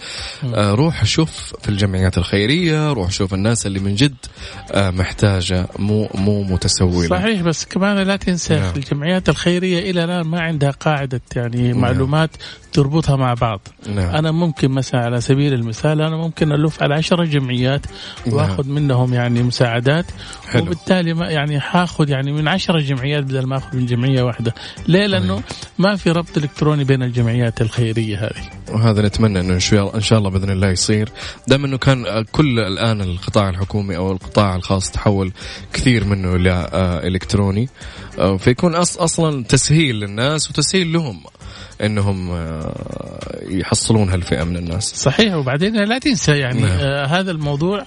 روح 0.78 1.04
شوف 1.04 1.54
في 1.62 1.68
الجمعيات 1.68 2.18
الخيرية 2.18 2.92
روح 2.92 3.10
شوف 3.10 3.34
الناس 3.34 3.66
اللي 3.66 3.80
من 3.80 3.94
جد 3.94 4.16
آه، 4.72 4.90
محتاجة 4.90 5.66
مو 5.78 6.08
مو 6.14 6.42
متسولة 6.42 7.08
صحيح 7.08 7.40
بس 7.40 7.64
كمان 7.64 7.98
لا 7.98 8.16
تنسى 8.16 8.54
نعم. 8.54 8.74
الجمعيات 8.76 9.28
الخيرية 9.28 9.90
إلى 9.90 10.04
الآن 10.04 10.26
ما 10.26 10.40
عندها 10.40 10.70
قاعدة 10.70 11.20
يعني 11.36 11.72
نعم. 11.72 11.80
معلومات 11.80 12.30
تربطها 12.72 13.16
مع 13.16 13.34
بعض 13.34 13.60
نعم. 13.94 14.14
أنا 14.14 14.30
ممكن 14.30 14.70
مثلا 14.70 15.00
على 15.00 15.20
سبيل 15.20 15.54
المثال 15.54 16.00
أنا 16.02 16.16
ممكن 16.16 16.52
ألف 16.52 16.82
على 16.82 16.94
عشرة 16.94 17.24
جمعيات. 17.24 17.86
وأخذ 18.26 18.66
نعم. 18.66 18.74
منهم 18.74 19.14
يعني 19.14 19.42
مساعدات 19.42 20.04
حلو. 20.48 20.62
وبالتالي 20.62 21.14
ما 21.14 21.30
يعني 21.30 21.60
حاخذ 21.60 22.10
يعني 22.10 22.32
من 22.32 22.48
عشرة 22.48 22.80
جمعيات 22.80 23.24
بدل 23.24 23.46
ما 23.46 23.56
أخذ 23.56 23.76
من 23.76 23.86
جمعية 23.86 24.22
واحدة 24.22 24.54
ليه 24.88 25.06
لأنه 25.06 25.34
طيب. 25.34 25.44
ما 25.78 25.96
في 25.96 26.10
ربط 26.10 26.36
إلكتروني 26.36 26.84
بين 26.84 27.02
الجمعيات 27.02 27.60
الخيرية 27.60 28.18
هذه 28.18 28.74
وهذا 28.74 29.02
نتمنى 29.02 29.40
إنه 29.40 29.54
إن 29.94 30.00
شاء 30.00 30.18
الله 30.18 30.30
بإذن 30.30 30.50
الله 30.50 30.67
يصير. 30.70 31.08
دام 31.48 31.64
إنه 31.64 31.78
كان 31.78 32.24
كل 32.32 32.58
الآن 32.58 33.00
القطاع 33.00 33.48
الحكومي 33.48 33.96
أو 33.96 34.12
القطاع 34.12 34.56
الخاص 34.56 34.90
تحول 34.90 35.32
كثير 35.72 36.04
منه 36.04 36.34
إلى 36.34 36.70
إلكتروني. 37.04 37.68
آه، 38.18 38.36
فيكون 38.36 38.74
أصلا 38.74 39.44
تسهيل 39.44 39.94
للناس 39.94 40.50
وتسهيل 40.50 40.92
لهم 40.92 41.22
إنهم 41.82 42.30
يحصلون 43.42 44.10
هالفئة 44.10 44.44
من 44.44 44.56
الناس. 44.56 44.94
صحيح. 44.94 45.34
وبعدين 45.34 45.84
لا 45.84 45.98
تنسى 45.98 46.32
يعني 46.32 46.60
نعم. 46.60 46.78
آه 46.80 47.06
هذا 47.06 47.30
الموضوع 47.30 47.78
آه 47.78 47.84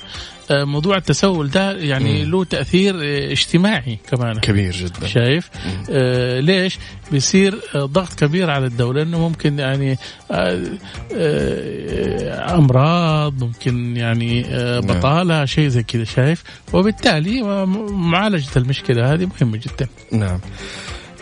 موضوع 0.52 0.98
التسول 0.98 1.50
ده 1.50 1.72
يعني. 1.72 2.26
له 2.26 2.44
تأثير 2.44 2.96
آه 2.96 3.32
اجتماعي 3.32 4.00
كمان. 4.12 4.40
كبير 4.40 4.72
جدا. 4.72 5.08
شايف؟ 5.08 5.50
آه 5.90 6.40
ليش؟ 6.40 6.78
بيصير 7.12 7.56
آه 7.76 7.86
ضغط 7.86 8.14
كبير 8.14 8.50
على 8.50 8.66
الدولة 8.66 9.02
إنه 9.02 9.20
ممكن 9.20 9.60
يعني 9.60 9.98
آه 10.32 10.64
آه 11.16 12.56
أمراض 12.56 13.44
ممكن 13.44 13.98
يعني 13.98 14.46
آه 14.46 14.80
نعم. 14.80 15.00
بطالة 15.00 15.36
نعم. 15.36 15.46
شيء 15.46 15.68
زي 15.68 15.84
كذا 15.84 16.04
شايف؟ 16.04 16.44
وبالتالي 16.74 17.42
معالجة 17.92 18.50
المشكلة 18.58 19.14
هذه 19.14 19.26
مهمة 19.42 19.58
جدا. 19.58 19.88
نعم. 20.12 20.40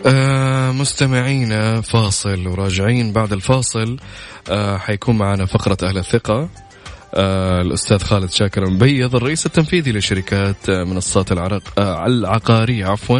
آه 0.06 0.72
مستمعينا 0.72 1.82
فاصل 1.82 2.48
وراجعين 2.48 3.14
بعد 3.14 3.34
الفاصل 3.34 3.98
آه 4.50 4.78
حيكون 4.78 5.18
معنا 5.18 5.46
فقرة 5.46 5.78
أهل 5.84 5.98
الثقة. 5.98 6.50
الأستاذ 7.13 8.00
خالد 8.00 8.32
شاكر 8.32 8.63
المبيض 8.63 9.16
الرئيس 9.16 9.46
التنفيذي 9.46 9.92
لشركات 9.92 10.70
آه 10.70 10.84
منصات 10.84 11.32
العرق 11.32 11.80
آه 11.80 12.06
العقارية 12.06 12.86
عفوا 12.86 13.20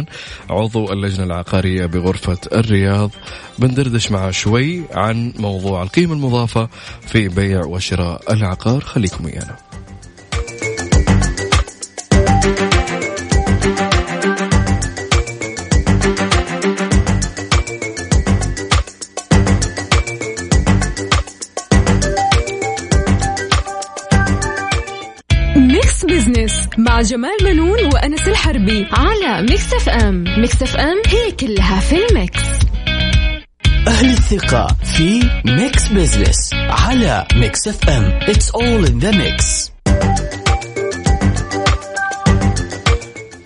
عضو 0.50 0.92
اللجنة 0.92 1.24
العقارية 1.24 1.86
بغرفة 1.86 2.38
الرياض. 2.52 3.10
بندردش 3.58 4.10
معه 4.10 4.30
شوي 4.30 4.82
عن 4.94 5.32
موضوع 5.38 5.82
القيمة 5.82 6.12
المضافة 6.12 6.68
في 7.00 7.28
بيع 7.28 7.64
وشراء 7.64 8.32
العقار. 8.32 8.80
خليكم 8.80 9.24
ويانا. 9.24 9.69
مع 26.78 27.00
جمال 27.00 27.36
بنون 27.44 27.84
وأنس 27.94 28.28
الحربي 28.28 28.86
على 28.92 29.42
Mix 29.42 29.72
FM. 29.74 30.24
Mix 30.38 30.62
FM 30.62 31.02
هي 31.06 31.32
كلها 31.32 31.80
في 31.80 31.96
ال 32.06 32.13
mix. 32.13 32.42
أهل 33.88 34.10
الثقة 34.10 34.76
في 34.84 35.30
ميكس 35.44 35.88
بزنس 35.88 36.50
على 36.54 37.26
Mix 37.34 37.68
FM. 37.68 38.20
It's 38.20 38.50
all 38.50 38.86
in 38.88 39.04
the 39.04 39.12
mix. 39.12 39.69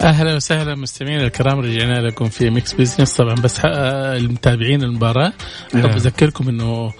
أهلا 0.05 0.37
وسهلا 0.37 0.75
مستمعينا 0.75 1.25
الكرام 1.25 1.61
رجعنا 1.61 2.01
لكم 2.01 2.29
في 2.29 2.51
ميكس 2.51 2.73
بزنس 2.73 3.17
طبعا 3.17 3.35
بس 3.35 3.61
المتابعين 3.65 4.83
المباراة. 4.83 5.33
احب 5.75 5.87
نعم. 5.87 5.91
أذكركم 5.91 6.49
إنه 6.49 6.93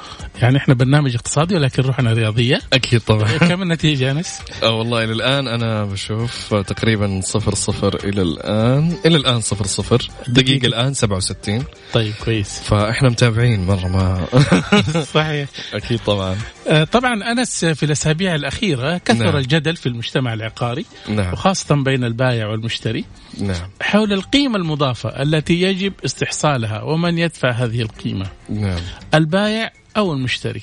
يعني 0.43 0.57
إحنا 0.57 0.75
برنامج 0.75 1.15
اقتصادي 1.15 1.55
ولكن 1.55 1.83
روحنا 1.83 2.13
رياضية. 2.13 2.61
أكيد 2.73 3.01
طبعا. 3.01 3.37
كم 3.39 3.63
النتيجة 3.63 4.11
أنس؟ 4.11 4.41
آه 4.63 4.71
والله 4.71 5.05
إلى 5.05 5.13
الآن 5.13 5.49
أنا 5.49 5.85
بشوف 5.85 6.55
تقريبا 6.55 7.21
صفر 7.25 7.55
صفر 7.55 7.99
إلى 8.05 8.23
الآن. 8.23 8.97
إلى 9.07 9.17
الآن 9.17 9.41
صفر 9.41 9.67
صفر. 9.67 10.09
دقيقة. 10.29 10.67
الآن 10.67 10.95
67 10.95 11.65
طيب 11.93 12.15
كويس. 12.25 12.61
فإحنا 12.61 13.09
متابعين 13.09 13.67
مرة 13.67 13.89
ما. 13.89 14.27
صحيح. 15.15 15.49
أكيد 15.75 15.99
طبعا. 16.07 16.37
آه 16.69 16.85
طبعا 16.85 17.33
أنس 17.33 17.65
في 17.65 17.83
الأسابيع 17.83 18.35
الأخيرة 18.35 18.99
كثر 18.99 19.25
نعم. 19.25 19.37
الجدل 19.37 19.77
في 19.77 19.87
المجتمع 19.87 20.35
العقاري 20.35 20.85
نعم. 21.09 21.33
وخاصة 21.33 21.75
بين 21.75 22.05
البائع 22.05 22.47
والمشتري. 22.47 22.94
نعم. 23.41 23.71
حول 23.83 24.13
القيمة 24.13 24.57
المضافة 24.57 25.09
التي 25.09 25.63
يجب 25.63 25.93
استحصالها 26.05 26.83
ومن 26.83 27.19
يدفع 27.19 27.51
هذه 27.51 27.83
القيمة 27.83 28.27
نعم. 28.49 28.81
البائع 29.15 29.73
أو 29.97 30.13
المشتري 30.13 30.63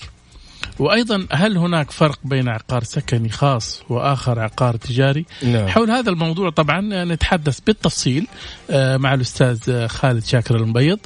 وأيضا 0.80 1.28
هل 1.32 1.58
هناك 1.58 1.92
فرق 1.92 2.20
بين 2.24 2.50
عقار 2.50 2.84
سكني 2.84 3.30
خاص 3.30 3.84
وآخر 3.90 4.40
عقار 4.40 4.76
تجاري؟ 4.76 5.26
نعم. 5.44 5.68
حول 5.68 5.92
هذا 5.92 6.10
الموضوع 6.10 6.50
طبعا 6.50 6.82
نتحدث 7.04 7.60
بالتفصيل 7.60 8.28
آه، 8.70 8.98
مع 8.98 9.14
الأستاذ 9.14 9.88
خالد 9.88 10.26
شاكر 10.26 10.56
المبيض 10.56 11.00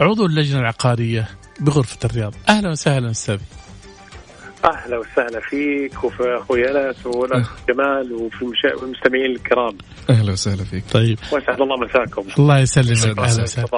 عضو 0.00 0.26
اللجنة 0.26 0.60
العقارية 0.60 1.28
بغرفة 1.60 1.98
الرياض. 2.04 2.34
أهلا 2.48 2.70
وسهلا 2.70 3.10
أستاذ. 3.10 3.38
أهلا 4.64 4.98
وسهلا 4.98 5.40
فيك 5.40 6.04
وفي 6.04 6.22
أخوي 6.40 6.70
انس 6.70 7.06
والاخ 7.06 7.50
جمال 7.68 8.12
وفي 8.12 8.42
المستمعين 8.82 9.30
الكرام. 9.36 9.78
أهلا 10.10 10.32
وسهلا 10.32 10.64
فيك. 10.64 10.84
طيب. 10.92 11.18
وأسعد 11.32 11.60
الله 11.60 11.76
مساكم. 11.76 12.24
الله 12.38 12.58
يسلمك 12.58 13.18
أهلا 13.18 13.42
وسهلا. 13.42 13.68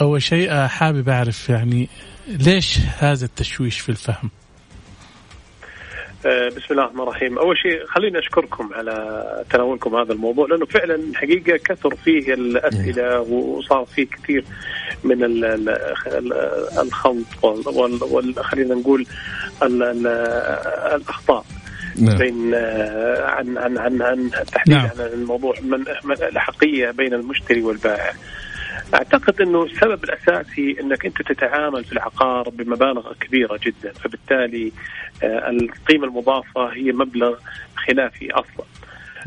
أول 0.00 0.22
شيء 0.22 0.50
آه، 0.50 0.66
حابب 0.66 1.08
أعرف 1.08 1.48
يعني 1.48 1.88
ليش 2.28 2.78
هذا 2.98 3.24
التشويش 3.24 3.80
في 3.80 3.88
الفهم؟ 3.88 4.30
آه، 6.26 6.48
بسم 6.48 6.66
الله 6.70 6.84
الرحمن 6.84 7.00
الرحيم 7.00 7.38
أول 7.38 7.58
شيء 7.58 7.86
خليني 7.86 8.18
أشكركم 8.18 8.74
على 8.74 9.44
تناولكم 9.50 9.96
هذا 9.96 10.12
الموضوع 10.12 10.46
لأنه 10.46 10.66
فعلا 10.66 11.02
حقيقة 11.14 11.56
كثر 11.56 11.94
فيه 11.94 12.34
الأسئلة 12.34 13.20
وصار 13.20 13.84
فيه 13.84 14.06
كثير 14.06 14.44
من 15.04 15.18
الخلط 16.78 17.26
خلينا 18.40 18.74
نقول 18.74 19.06
الأخطاء 20.94 21.44
نعم. 21.98 22.18
بين 22.18 22.54
آه، 22.54 23.24
عن 23.24 23.58
عن 23.58 23.78
عن 23.78 24.02
عن 24.02 24.30
تحديدا 24.52 24.78
نعم. 24.78 24.90
عن 24.98 25.12
الموضوع 25.12 25.54
من 25.62 25.84
الاحقيه 26.10 26.90
بين 26.90 27.14
المشتري 27.14 27.62
والبائع 27.62 28.12
أعتقد 28.94 29.40
إنه 29.40 29.64
السبب 29.64 30.04
الأساسي 30.04 30.76
إنك 30.80 31.06
أنت 31.06 31.22
تتعامل 31.22 31.84
في 31.84 31.92
العقار 31.92 32.48
بمبالغ 32.48 33.12
كبيرة 33.12 33.60
جدا 33.62 33.92
فبالتالي 33.92 34.72
آه، 35.22 35.50
القيمة 35.50 36.06
المضافة 36.06 36.66
هي 36.66 36.92
مبلغ 36.92 37.36
خلافي 37.76 38.30
أصلا. 38.30 38.66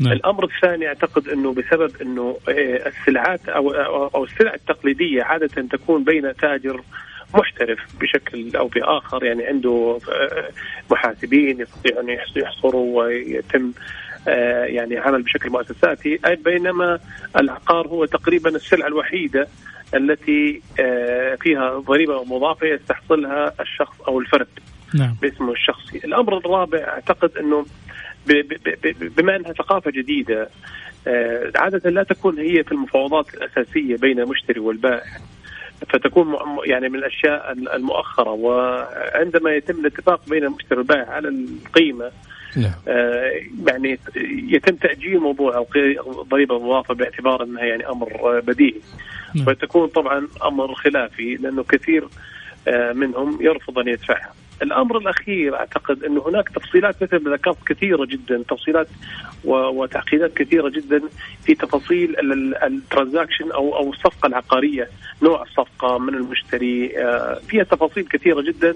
نعم. 0.00 0.12
الأمر 0.12 0.44
الثاني 0.44 0.88
أعتقد 0.88 1.28
إنه 1.28 1.52
بسبب 1.52 2.02
إنه 2.02 2.36
آه، 2.48 2.88
السلعات 2.88 3.48
أو 3.48 3.70
أو 4.14 4.24
السلع 4.24 4.54
التقليدية 4.54 5.22
عادة 5.22 5.62
تكون 5.62 6.04
بين 6.04 6.36
تاجر 6.36 6.82
محترف 7.34 7.78
بشكل 8.00 8.56
أو 8.56 8.68
بآخر 8.68 9.24
يعني 9.24 9.46
عنده 9.46 9.98
آه، 10.12 10.48
محاسبين 10.90 11.60
يستطيعون 11.60 12.08
يحصروا 12.36 13.02
ويتم 13.02 13.72
يعني 14.66 14.98
عمل 14.98 15.22
بشكل 15.22 15.50
مؤسساتي 15.50 16.18
بينما 16.44 16.98
العقار 17.36 17.88
هو 17.88 18.04
تقريبا 18.04 18.50
السلعه 18.50 18.86
الوحيدة 18.86 19.48
التي 19.94 20.62
آه، 20.80 21.34
فيها 21.34 21.78
ضريبة 21.78 22.24
مضافة 22.24 22.66
يستحصلها 22.66 23.54
الشخص 23.60 24.00
أو 24.00 24.20
الفرد 24.20 24.48
نعم. 24.94 25.16
باسمه 25.22 25.52
الشخصي. 25.52 25.98
الأمر 25.98 26.38
الرابع 26.38 26.78
أعتقد 26.78 27.30
إنه 27.36 27.66
بما 29.00 29.36
أنها 29.36 29.52
ثقافة 29.52 29.90
جديدة 29.90 30.48
آه، 31.06 31.52
عادة 31.56 31.90
لا 31.90 32.02
تكون 32.02 32.38
هي 32.38 32.64
في 32.64 32.72
المفاوضات 32.72 33.34
الأساسية 33.34 33.96
بين 33.96 34.20
المشتري 34.20 34.60
والبائع. 34.60 35.18
فتكون 35.88 36.36
يعني 36.64 36.88
من 36.88 36.98
الأشياء 36.98 37.52
المؤخرة 37.52 38.30
وعندما 38.30 39.50
يتم 39.50 39.80
الاتفاق 39.80 40.20
بين 40.28 40.44
المشتري 40.44 40.78
والبائع 40.78 41.10
على 41.10 41.28
القيمة 41.28 42.10
نعم. 42.56 42.72
آه 42.88 43.30
يعني 43.66 43.98
يتم 44.48 44.76
تأجيل 44.76 45.18
موضوع 45.18 45.66
الضريبه 46.20 46.56
المضافه 46.56 46.94
باعتبار 46.94 47.42
أنها 47.42 47.64
يعني 47.64 47.88
أمر 47.88 48.40
بديهي 48.40 48.80
نعم. 49.34 49.44
فتكون 49.44 49.88
طبعا 49.88 50.28
أمر 50.44 50.74
خلافي 50.74 51.34
لأنه 51.34 51.62
كثير 51.62 52.04
آه 52.04 52.08
منهم 52.94 53.38
يرفض 53.42 53.78
أن 53.78 53.88
يدفعها. 53.88 54.32
الأمر 54.62 54.98
الأخير 54.98 55.56
أعتقد 55.56 56.04
انه 56.04 56.28
هناك 56.28 56.48
تفصيلات 56.48 57.02
مثل 57.02 57.24
ما 57.24 57.30
ذكرت 57.30 57.56
كثيرة 57.66 58.04
جدا 58.04 58.42
تفصيلات 58.48 58.88
وتعقيدات 59.44 60.34
كثيرة 60.34 60.68
جدا 60.68 61.00
في 61.44 61.54
تفاصيل 61.54 62.16
الترانزاكشن 62.62 63.52
أو 63.52 63.76
أو 63.76 63.90
الصفقة 63.90 64.26
العقارية 64.26 64.88
نوع 65.22 65.42
الصفقة 65.42 65.98
من 65.98 66.14
المشتري 66.14 66.98
آه، 66.98 67.40
فيها 67.48 67.64
تفاصيل 67.64 68.04
كثيرة 68.04 68.42
جدا 68.42 68.74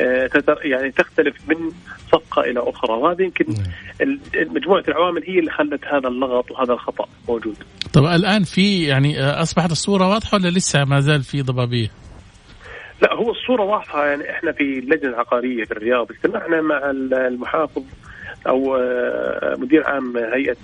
آه، 0.00 0.30
يعني 0.62 0.90
تختلف 0.90 1.36
من 1.48 1.70
صفقة 2.12 2.42
إلى 2.42 2.60
أخرى 2.60 2.92
وهذه 2.92 3.22
يمكن 3.22 3.44
نعم. 3.48 4.18
مجموعة 4.34 4.84
العوامل 4.88 5.22
هي 5.26 5.38
اللي 5.38 5.50
خلت 5.50 5.84
هذا 5.84 6.08
اللغط 6.08 6.50
وهذا 6.50 6.72
الخطأ 6.72 7.08
موجود. 7.28 7.56
طب 7.92 8.04
الآن 8.04 8.42
في 8.44 8.86
يعني 8.86 9.20
آه، 9.20 9.42
أصبحت 9.42 9.70
الصورة 9.70 10.08
واضحة 10.08 10.38
ولا 10.38 10.48
لسه 10.48 10.84
ما 10.84 11.00
زال 11.00 11.22
في 11.22 11.42
ضبابية؟ 11.42 12.07
لا 13.02 13.14
هو 13.14 13.30
الصورة 13.30 13.62
واضحة. 13.62 14.06
يعني 14.06 14.30
إحنا 14.30 14.52
في 14.52 14.78
اللجنه 14.78 15.10
العقاريه 15.10 15.64
في 15.64 15.72
الرياض 15.72 16.10
اجتمعنا 16.10 16.60
مع 16.60 16.90
المحافظ 17.12 17.82
أو 18.46 18.76
آه، 18.76 19.56
مدير 19.58 19.86
عام 19.86 20.16
هيئة 20.16 20.56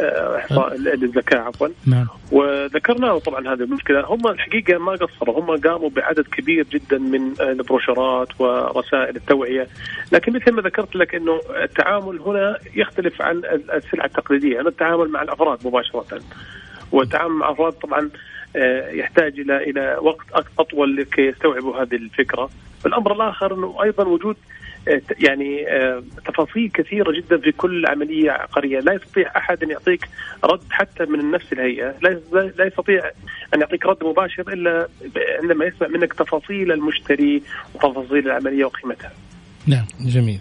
آه، 0.00 0.36
إحصاء 0.36 0.74
الذكاء 0.74 1.40
عفوا. 1.40 1.68
نعم. 1.86 2.06
وذكرنا 2.32 3.06
له 3.06 3.18
طبعا 3.18 3.40
هذه 3.40 3.60
المشكلة. 3.60 4.00
هم 4.00 4.26
الحقيقة 4.26 4.78
ما 4.78 4.92
قصروا. 4.92 5.40
هم 5.40 5.60
قاموا 5.60 5.90
بعدد 5.90 6.26
كبير 6.26 6.66
جدا 6.70 6.98
من 6.98 7.32
البروشورات 7.40 8.40
ورسائل 8.40 9.16
التوعية. 9.16 9.66
لكن 10.12 10.32
مثل 10.32 10.52
ما 10.52 10.62
ذكرت 10.62 10.96
لك 10.96 11.14
إنه 11.14 11.40
التعامل 11.62 12.20
هنا 12.20 12.58
يختلف 12.74 13.22
عن 13.22 13.42
السلعة 13.74 14.06
التقليدية. 14.06 14.60
أنا 14.60 14.68
التعامل 14.68 15.08
مع 15.08 15.22
الأفراد 15.22 15.66
مباشرة. 15.66 16.20
والتعامل 16.92 17.34
مع 17.34 17.46
الأفراد 17.48 17.72
طبعا 17.72 18.10
يحتاج 18.92 19.40
إلى 19.40 19.70
إلى 19.70 19.96
وقت 20.02 20.26
أطول 20.58 20.96
لكي 20.96 21.22
يستوعبوا 21.22 21.82
هذه 21.82 21.94
الفكرة. 21.94 22.50
الامر 22.86 23.12
الآخر 23.12 23.54
إنه 23.54 23.82
أيضا 23.82 24.04
وجود 24.04 24.36
يعني 25.20 25.66
تفاصيل 26.26 26.70
كثيرة 26.74 27.12
جدا 27.12 27.38
في 27.38 27.52
كل 27.52 27.86
عملية 27.86 28.30
عقارية. 28.30 28.80
لا 28.80 28.92
يستطيع 28.92 29.32
أحد 29.36 29.62
أن 29.62 29.70
يعطيك 29.70 30.08
رد 30.44 30.60
حتى 30.70 31.04
من 31.04 31.30
نفس 31.30 31.52
الهيئة. 31.52 31.94
لا 32.58 32.66
يستطيع 32.66 33.10
أن 33.54 33.60
يعطيك 33.60 33.86
رد 33.86 34.04
مباشر 34.04 34.52
إلا 34.52 34.88
عندما 35.42 35.64
يسمع 35.64 35.88
منك 35.88 36.12
تفاصيل 36.12 36.72
المشتري 36.72 37.42
وتفاصيل 37.74 38.26
العملية 38.26 38.64
وقيمتها. 38.64 39.12
نعم 39.66 39.86
جميل. 40.00 40.40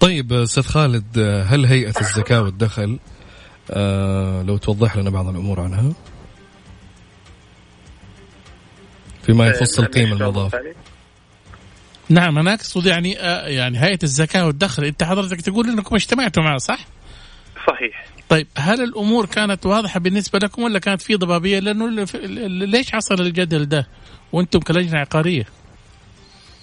طيب 0.00 0.32
أستاذ 0.32 0.62
خالد 0.62 1.18
هل 1.46 1.64
هيئة 1.64 2.00
الزكاة 2.00 2.42
والدخل 2.42 2.98
آه 3.70 4.42
لو 4.42 4.56
توضح 4.56 4.96
لنا 4.96 5.10
بعض 5.10 5.28
الأمور 5.28 5.60
عنها؟ 5.60 5.92
فيما 9.22 9.46
يخص 9.46 9.78
آه، 9.78 9.82
القيمة 9.82 10.12
المضافة 10.12 10.58
نعم 12.08 12.38
أنا 12.38 12.54
أقصد 12.54 12.86
يعني 12.86 13.20
آه 13.20 13.46
يعني 13.46 13.78
هيئة 13.82 13.98
الزكاة 14.02 14.46
والدخل 14.46 14.84
أنت 14.84 15.04
حضرتك 15.04 15.40
تقول 15.40 15.68
إنكم 15.68 15.94
اجتمعتوا 15.94 16.42
معه 16.42 16.58
صح؟ 16.58 16.78
صحيح 17.68 18.06
طيب 18.28 18.46
هل 18.58 18.82
الأمور 18.82 19.26
كانت 19.26 19.66
واضحة 19.66 20.00
بالنسبة 20.00 20.38
لكم 20.38 20.62
ولا 20.62 20.78
كانت 20.78 21.02
في 21.02 21.14
ضبابية؟ 21.14 21.58
لأنه 21.58 22.06
ليش 22.66 22.92
حصل 22.92 23.20
الجدل 23.20 23.68
ده 23.68 23.88
وأنتم 24.32 24.58
كلجنة 24.58 24.98
عقارية؟ 24.98 25.44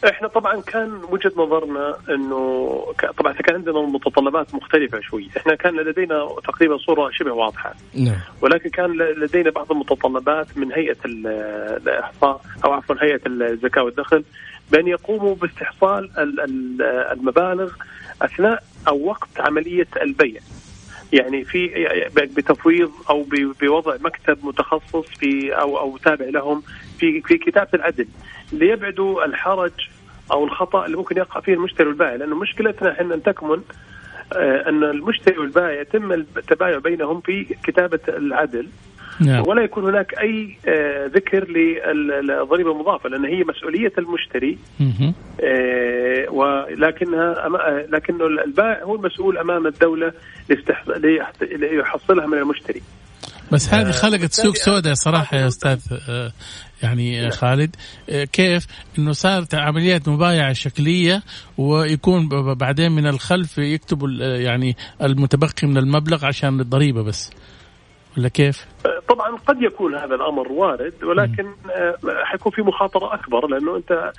إحنا 0.07 0.27
طبعا 0.27 0.61
كان 0.61 1.01
وجهة 1.09 1.31
نظرنا 1.37 1.97
إنه 2.09 2.83
طبعا 3.17 3.33
كان 3.33 3.55
عندنا 3.55 3.81
متطلبات 3.81 4.55
مختلفة 4.55 4.99
شوي، 4.99 5.29
إحنا 5.37 5.55
كان 5.55 5.75
لدينا 5.75 6.27
تقريبا 6.43 6.77
صورة 6.77 7.11
شبه 7.11 7.31
واضحة. 7.31 7.73
نعم. 7.93 8.19
ولكن 8.41 8.69
كان 8.69 8.91
لدينا 8.97 9.49
بعض 9.49 9.71
المتطلبات 9.71 10.57
من 10.57 10.71
هيئة 10.73 10.97
الإحصاء 11.05 12.41
أو 12.65 12.73
عفوا 12.73 12.95
هيئة 13.01 13.21
الزكاة 13.27 13.83
والدخل 13.83 14.23
بأن 14.71 14.87
يقوموا 14.87 15.35
باستحصال 15.35 16.09
المبالغ 17.11 17.73
أثناء 18.21 18.63
أو 18.87 19.05
وقت 19.05 19.39
عملية 19.39 19.87
البيع. 20.01 20.41
يعني 21.13 21.43
في 21.43 21.69
بتفويض 22.15 22.91
أو 23.09 23.25
بوضع 23.61 23.95
مكتب 24.01 24.45
متخصص 24.45 25.07
في 25.19 25.53
أو 25.53 25.79
أو 25.79 25.97
تابع 25.97 26.25
لهم 26.25 26.63
في 26.99 27.21
في 27.21 27.37
كتابة 27.37 27.69
العدل 27.73 28.07
ليبعدوا 28.51 29.25
الحرج 29.25 29.71
أو 30.31 30.45
الخطأ 30.45 30.85
اللي 30.85 30.97
ممكن 30.97 31.17
يقع 31.17 31.39
فيه 31.39 31.53
المشتري 31.53 31.87
والبائع. 31.87 32.15
لأنه 32.15 32.35
مشكلتنا 32.35 32.91
إحنا 32.91 33.15
أن 33.15 33.23
تكمن 33.23 33.61
آه، 34.33 34.69
أن 34.69 34.83
المشتري 34.83 35.37
والبائع 35.37 35.81
يتم 35.81 36.11
التبايع 36.11 36.77
بينهم 36.77 37.21
في 37.21 37.55
كتابة 37.63 37.99
العدل. 38.07 38.67
نعم. 39.19 39.47
ولا 39.47 39.63
يكون 39.63 39.85
هناك 39.85 40.13
أي 40.19 40.57
آه، 40.67 41.07
ذكر 41.07 41.47
للضريبه 41.49 42.71
المضافة 42.71 43.09
لأن 43.09 43.25
هي 43.25 43.43
مسؤولية 43.43 43.91
المشتري. 43.97 44.57
آه، 45.43 46.29
ولكنها 46.31 47.49
لكنه 47.89 48.25
البائع 48.25 48.83
هو 48.83 48.95
المسؤول 48.95 49.37
أمام 49.37 49.67
الدولة 49.67 50.13
ليحصلها 51.51 52.25
من 52.25 52.37
المشتري. 52.37 52.81
بس 53.51 53.73
هذه 53.73 53.91
خلقت 53.91 54.33
سوق 54.33 54.55
سوداء 54.55 54.93
صراحة 54.93 55.37
يا 55.37 55.47
أستاذ 55.47 55.79
يعني 56.83 57.21
نعم. 57.21 57.29
خالد 57.29 57.75
كيف 58.33 58.67
إنه 59.00 59.12
صارت 59.12 59.55
عمليات 59.55 60.09
مبايعة 60.09 60.53
شكلية 60.53 61.24
ويكون 61.57 62.29
بعدين 62.53 62.91
من 62.91 63.07
الخلف 63.07 63.57
يكتبوا 63.57 64.09
يعني 64.19 64.75
المتبقي 65.01 65.67
من 65.67 65.77
المبلغ 65.77 66.25
عشان 66.25 66.59
الضريبة 66.59 67.03
بس 67.03 67.31
ولا 68.17 68.29
كيف؟ 68.29 68.65
طبعا 69.09 69.38
قد 69.48 69.62
يكون 69.62 69.95
هذا 69.95 70.15
الأمر 70.15 70.51
وارد 70.51 70.93
ولكن 71.03 71.48
آه، 71.71 71.95
حيكون 72.24 72.51
في 72.51 72.62
مخاطرة 72.62 73.13
أكبر 73.13 73.48
لأنه 73.48 73.77
أنت 73.77 74.12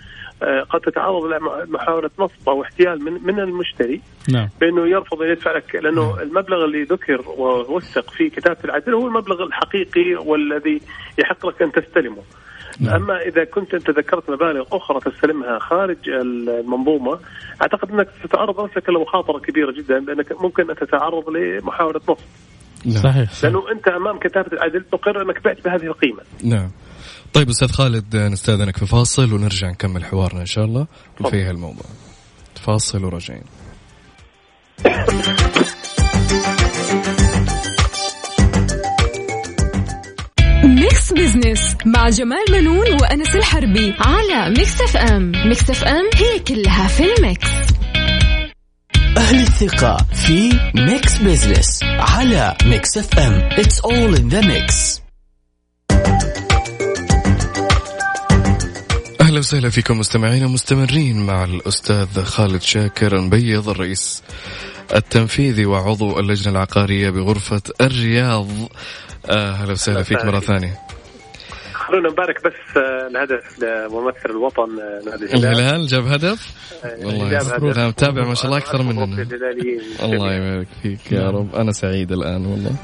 آه، 0.42 0.60
قد 0.60 0.80
تتعرض 0.80 1.24
لمحاوله 1.24 2.10
نصب 2.18 2.48
أو 2.48 2.62
احتيال 2.62 3.04
من 3.04 3.12
من 3.12 3.40
المشتري 3.40 4.00
نعم. 4.32 4.48
بأنه 4.60 4.88
يرفض 4.88 5.22
أن 5.22 5.30
يدفع 5.30 5.56
لك 5.56 5.74
لأنه 5.74 6.10
نعم. 6.10 6.20
المبلغ 6.20 6.64
اللي 6.64 6.82
ذكر 6.82 7.28
ووثق 7.28 8.10
في 8.10 8.30
كتابة 8.30 8.58
العدل 8.64 8.94
هو 8.94 9.06
المبلغ 9.06 9.42
الحقيقي 9.42 10.14
والذي 10.14 10.80
يحق 11.18 11.46
لك 11.46 11.62
أن 11.62 11.72
تستلمه. 11.72 12.22
نعم. 12.80 12.94
أما 12.94 13.20
إذا 13.20 13.44
كنت 13.44 13.74
أنت 13.74 13.90
ذكرت 13.90 14.30
مبالغ 14.30 14.64
أخرى 14.72 15.00
تستلمها 15.00 15.58
خارج 15.58 16.08
المنظومة 16.08 17.18
أعتقد 17.62 17.90
أنك 17.90 18.08
تتعرض 18.24 18.64
نفسك 18.64 18.88
لمخاطرة 18.88 19.38
كبيرة 19.38 19.72
جدا 19.72 19.98
لأنك 19.98 20.42
ممكن 20.42 20.70
أن 20.70 20.76
تتعرض 20.76 21.30
لمحاولة 21.30 22.00
نصب. 22.08 22.20
نعم. 22.84 23.02
صحيح 23.02 23.30
لأنه 23.42 23.62
أنت 23.72 23.88
أمام 23.88 24.18
كتابة 24.18 24.52
العدل 24.52 24.84
تقر 24.92 25.22
أنك 25.22 25.44
بعت 25.44 25.64
بهذه 25.64 25.86
القيمة 25.86 26.22
نعم 26.44 26.70
طيب 27.32 27.48
أستاذ 27.48 27.72
خالد 27.72 28.16
نستأذنك 28.16 28.76
في 28.76 28.86
فاصل 28.86 29.32
ونرجع 29.32 29.70
نكمل 29.70 30.04
حوارنا 30.04 30.40
إن 30.40 30.46
شاء 30.46 30.64
الله 30.64 30.86
في 31.30 31.42
هالموضوع 31.42 31.86
فاصل 32.54 33.04
وراجعين 33.04 33.42
Mix 41.12 41.36
Business 41.36 41.76
مع 41.86 42.08
جمال 42.08 42.44
منون 42.50 42.92
وأنس 43.00 43.36
الحربي 43.36 43.94
على 43.98 44.54
Mix 44.58 44.80
FM 44.80 45.32
Mix 45.46 45.70
FM 45.70 46.10
هي 46.14 46.38
كلها 46.38 46.88
في 46.88 47.04
ال 47.14 47.21
mix. 47.21 47.48
أهل 49.16 49.40
الثقة 49.40 49.96
في 50.14 50.58
Mix 50.74 51.18
Business 51.18 51.80
على 51.82 52.56
Mix 52.64 52.98
FM 52.98 53.48
It's 53.50 53.80
all 53.80 54.14
in 54.18 54.34
the 54.34 54.42
mix. 54.42 55.00
أهلا 59.20 59.38
وسهلا 59.38 59.70
فيكم 59.70 59.98
مستمعين 59.98 60.44
ومستمرين 60.44 61.26
مع 61.26 61.44
الأستاذ 61.44 62.22
خالد 62.24 62.62
شاكر 62.62 63.20
مبيض 63.20 63.68
الرئيس 63.68 64.22
التنفيذي 64.94 65.66
وعضو 65.66 66.20
اللجنة 66.20 66.52
العقارية 66.52 67.10
بغرفة 67.10 67.62
الرياض. 67.80 68.48
أهلا 69.30 69.72
وسهلا 69.72 70.02
فيك 70.02 70.24
مرة 70.24 70.40
ثانية. 70.40 70.89
خلونا 71.90 72.08
نبارك 72.08 72.44
بس 72.44 72.76
آه، 72.76 73.06
الهدف 73.06 73.62
لممثل 73.62 74.30
الوطن 74.30 74.80
آه، 74.80 75.10
نادي 75.10 75.24
الهلال. 75.24 75.86
جاب 75.86 76.06
هدف؟ 76.06 76.52
آه، 76.84 77.06
والله 77.06 77.30
جاب 77.30 77.42
هدف 77.42 77.78
متابع 77.78 78.28
ما 78.28 78.34
شاء 78.34 78.46
الله 78.46 78.58
أكثر 78.58 78.82
مننا 78.82 79.26
الله 80.02 80.34
يبارك 80.34 80.66
فيك 80.82 81.12
يا 81.12 81.30
رب. 81.30 81.54
أنا 81.54 81.72
سعيد 81.72 82.12
الآن 82.12 82.46
والله. 82.46 82.76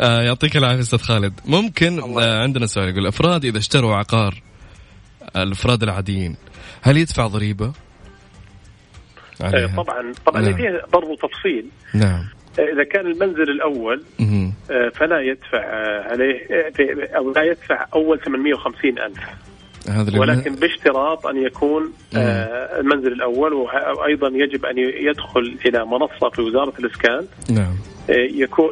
يعطيك 0.26 0.56
العافية 0.56 0.80
أستاذ 0.80 0.98
خالد. 0.98 1.40
ممكن 1.44 2.18
عندنا 2.18 2.66
سؤال 2.66 2.88
يقول 2.88 3.02
الافراد 3.02 3.44
إذا 3.44 3.58
اشتروا 3.58 3.94
عقار 3.94 4.42
الأفراد 5.36 5.82
العاديين 5.82 6.36
هل 6.82 6.96
يدفع 6.96 7.26
ضريبة؟ 7.26 7.72
عليها؟ 9.40 9.82
طبعا. 9.82 10.12
طبعا 10.26 10.42
نعم. 10.42 10.56
فيها 10.56 10.86
برضو 10.92 11.14
تفصيل. 11.14 11.66
نعم. 11.94 12.39
إذا 12.58 12.84
كان 12.84 13.06
المنزل 13.06 13.50
الأول 13.50 14.02
آه، 14.70 14.88
فلا 14.88 15.20
يدفع 15.20 15.58
آه، 15.58 16.12
عليه 16.12 16.46
آه، 16.50 17.16
أو 17.16 17.32
لا 17.32 17.42
يدفع 17.42 17.86
أول 17.94 18.20
850 18.20 18.98
ألف. 18.98 19.18
هذا 19.88 20.18
ولكن 20.18 20.54
باشتراط 20.54 21.26
أن 21.26 21.36
يكون 21.36 21.92
المنزل 22.14 23.12
الأول 23.12 23.52
وأيضا 23.52 24.28
يجب 24.28 24.66
أن 24.66 24.78
يدخل 24.78 25.56
إلى 25.66 25.86
منصة 25.86 26.30
في 26.30 26.42
وزارة 26.42 26.72
الإسكان. 26.78 27.26
نعم. 27.50 27.74
يكون 28.08 28.70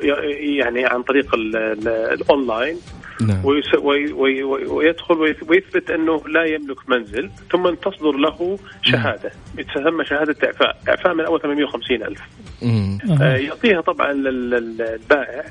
يعني 0.58 0.86
عن 0.86 1.02
طريق 1.02 1.34
الأونلاين. 1.34 2.76
نعم. 3.20 3.44
ويدخل 4.68 5.14
ويثبت 5.48 5.90
أنه 5.90 6.22
لا 6.28 6.44
يملك 6.44 6.88
منزل 6.88 7.30
ثم 7.52 7.74
تصدر 7.74 8.12
له 8.12 8.58
شهادة. 8.82 9.32
تسمى 9.74 10.04
شهادة 10.04 10.36
إعفاء. 10.44 10.78
إعفاء 10.88 11.14
من 11.14 11.24
أول 11.24 11.40
850 11.40 12.02
ألف. 12.02 12.20
آه 13.22 13.36
يعطيها 13.36 13.80
طبعا 13.80 14.12
للبائع. 14.12 15.44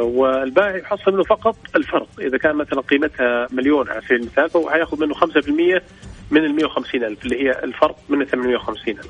والبائع 0.00 0.76
يحصل 0.76 1.12
منه 1.12 1.22
فقط 1.22 1.56
الفرق 1.76 2.08
إذا 2.20 2.38
كان 2.38 2.56
مثلا 2.56 2.80
قيمتها 2.80 3.48
مليون 3.52 3.88
على 3.88 4.00
سبيل 4.00 4.20
المثال 4.20 4.50
فهو 4.50 4.70
حيأخذ 4.70 5.00
منه 5.00 5.14
5% 5.14 5.82
من 6.30 6.44
ال 6.44 6.54
150 6.54 7.04
ألف 7.04 7.24
اللي 7.24 7.42
هي 7.42 7.64
الفرق 7.64 7.96
من 8.08 8.22
ال 8.22 8.26
850 8.28 8.94
ألف. 8.94 9.08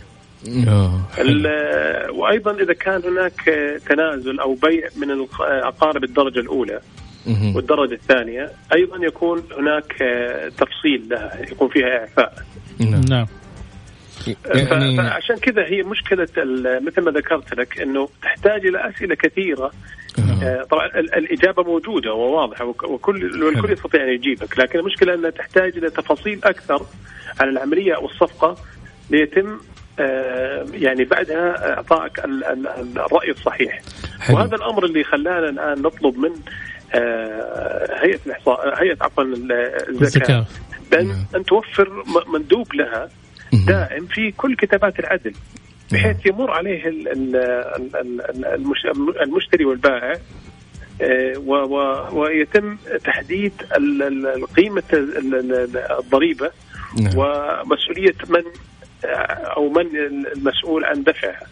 وأيضا 2.10 2.52
إذا 2.52 2.72
كان 2.72 3.02
هناك 3.04 3.40
تنازل 3.88 4.40
أو 4.40 4.54
بيع 4.54 4.88
من 4.96 5.10
العقار 5.10 5.98
بالدرجه 5.98 6.40
الأولى 6.40 6.80
والدرجة 7.26 7.94
الثانية 7.94 8.50
أيضا 8.74 9.06
يكون 9.06 9.42
هناك 9.58 10.02
آه، 10.02 10.48
تفصيل 10.48 11.08
لها 11.08 11.40
يكون 11.50 11.68
فيها 11.68 11.98
إعفاء. 11.98 12.34
نعم, 12.80 13.00
نعم. 13.10 13.26
يعني... 14.46 14.96
فعشان 14.96 15.36
كذا 15.36 15.64
هي 15.66 15.82
مشكلة 15.82 16.28
مثل 16.80 17.00
ما 17.00 17.10
ذكرت 17.10 17.54
لك 17.54 17.80
أنه 17.80 18.08
تحتاج 18.22 18.66
إلى 18.66 18.88
أسئلة 18.88 19.14
كثيرة. 19.14 19.70
آه 20.42 20.62
طبعا 20.62 20.86
الإجابة 20.96 21.62
موجودة 21.62 22.12
وواضحة 22.12 22.64
وكل 22.64 23.44
والكل 23.44 23.72
يستطيع 23.72 24.02
أن 24.02 24.08
يجيبك. 24.08 24.58
لكن 24.58 24.78
المشكلة 24.78 25.14
أنها 25.14 25.30
تحتاج 25.30 25.76
إلى 25.76 25.90
تفاصيل 25.90 26.40
أكثر 26.44 26.86
عن 27.40 27.48
العملية 27.48 27.96
أو 27.96 28.06
الصفقة 28.06 28.56
ليتم 29.10 29.58
آه 29.98 30.66
يعني 30.72 31.04
بعدها 31.04 31.74
اعطائك 31.74 32.18
الرأي 32.96 33.30
الصحيح. 33.30 33.80
حلو. 34.20 34.36
وهذا 34.36 34.56
الأمر 34.56 34.84
اللي 34.84 35.04
خلانا 35.04 35.48
الآن 35.48 35.82
نطلب 35.82 36.18
من 36.18 36.30
هيئة 38.02 38.20
الإحصاء 38.26 38.82
هيئة 38.82 38.96
عفوا 39.00 39.24
الزكاة. 39.88 40.46
بان 40.90 41.08
نعم. 41.08 41.24
أن 41.34 41.44
توفر 41.44 42.04
مندوب 42.28 42.74
لها 42.74 43.08
دائم 43.66 44.06
في 44.06 44.30
كل 44.30 44.56
كتابات 44.56 44.98
العدل 44.98 45.34
بحيث 45.92 46.26
يمر 46.26 46.50
عليه 46.50 46.82
المشتري 49.22 49.64
والبائع 49.64 50.18
آه، 51.02 51.38
ويتم 52.12 52.76
تحديد 53.04 53.52
قيمة 54.56 54.82
الضريبة 54.92 56.50
نعم. 57.00 57.12
ومسؤولية 57.16 58.14
من 58.28 58.42
أو 59.56 59.68
من 59.68 59.96
المسؤول 60.36 60.84
عن 60.84 61.02
دفعها. 61.02 61.46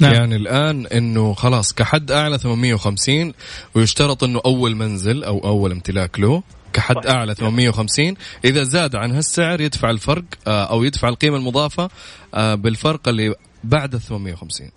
نعم. 0.00 0.12
يعني 0.12 0.36
الآن 0.36 0.86
أنه 0.86 1.34
خلاص 1.34 1.74
كحد 1.74 2.10
أعلى 2.10 2.38
850 2.38 3.32
ويشترط 3.74 4.24
أنه 4.24 4.40
أول 4.46 4.74
منزل 4.74 5.24
أو 5.24 5.38
أول 5.38 5.72
امتلاك 5.72 6.20
له 6.20 6.42
كحد 6.72 6.96
صحيح. 6.96 7.16
أعلى 7.16 7.34
850 7.34 8.14
إذا 8.44 8.62
زاد 8.62 8.96
عن 8.96 9.12
هالسعر 9.12 9.60
يدفع 9.60 9.90
الفرق 9.90 10.24
آه، 10.46 10.64
أو 10.64 10.84
يدفع 10.84 11.08
القيمة 11.08 11.36
المضافة 11.36 11.88
آه، 12.34 12.54
بالفرق 12.54 13.08
اللي 13.08 13.34
بعد 13.64 13.94
ال 13.94 14.00
850 14.00 14.70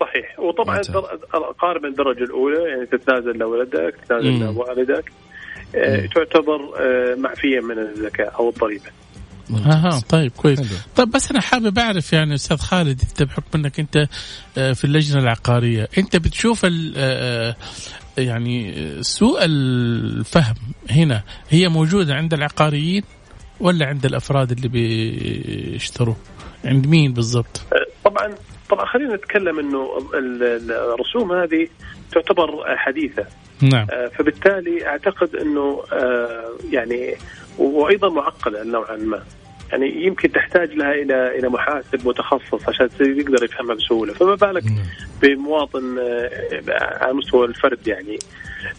صحيح. 0.00 0.40
وطبعا 0.40 0.80
قارب 1.58 1.84
الدرجة 1.84 2.24
الأولى 2.24 2.62
يعني 2.70 2.86
تتنازل 2.86 3.38
لولدك 3.38 3.94
تتنازل 4.04 4.38
لوالدك 4.40 5.12
آه 5.74 6.06
تعتبر 6.14 6.58
معفيه 7.16 7.60
من 7.60 7.78
الزكاة 7.78 8.30
أو 8.38 8.48
الضريبة. 8.48 8.90
أها 9.54 10.00
طيب 10.08 10.32
كويس. 10.36 10.60
طيب 10.96 11.10
بس 11.10 11.30
أنا 11.30 11.40
حابب 11.40 11.78
أعرف 11.78 12.12
يعني 12.12 12.34
أستاذ 12.34 12.56
خالد 12.56 13.02
انت 13.02 13.22
بحكم 13.22 13.44
إنك 13.54 13.80
أنت 13.80 14.06
آه، 14.58 14.72
في 14.72 14.84
اللجنة 14.84 15.22
العقارية 15.22 15.88
أنت 15.98 16.16
بتشوف 16.16 16.64
آه، 16.64 16.70
آه، 16.96 17.56
يعني 18.18 18.74
سوء 19.02 19.38
الفهم 19.44 20.54
هنا 20.90 21.22
هي 21.48 21.68
موجودة 21.68 22.14
عند 22.14 22.34
العقاريين 22.34 23.02
ولا 23.60 23.86
عند 23.86 24.04
الأفراد 24.04 24.52
اللي 24.52 24.68
بيشتروا؟ 24.68 26.14
عند 26.64 26.86
مين 26.86 27.12
بالضبط؟ 27.12 27.60
طبعا 28.04 28.34
طبعا 28.70 28.86
خلينا 28.86 29.14
نتكلم 29.14 29.58
إنه 29.58 29.88
الرسوم 30.94 31.32
هذه 31.32 31.68
تعتبر 32.12 32.76
حديثة. 32.76 33.26
نعم. 33.62 33.86
آه، 33.90 34.08
فبالتالي 34.08 34.86
أعتقد 34.86 35.36
إنه 35.36 35.82
آه، 35.92 36.50
يعني 36.70 37.14
وأيضا 37.58 38.08
معقدة 38.08 38.64
نوعا 38.64 38.96
ما. 38.96 39.22
يعني 39.72 40.04
يمكن 40.04 40.32
تحتاج 40.32 40.72
لها 40.72 40.92
إلى 40.92 41.38
إلى 41.38 41.48
محاسب 41.48 42.08
متخصص 42.08 42.68
عشان 42.68 42.88
يقدر 43.00 43.44
يفهمها 43.44 43.74
بسهولة 43.74 44.12
فما 44.12 44.34
بالك 44.34 44.64
نعم. 44.64 44.84
بمواطن 45.22 45.98
آه، 45.98 47.04
على 47.04 47.12
مستوى 47.12 47.46
الفرد 47.46 47.88
يعني 47.88 48.18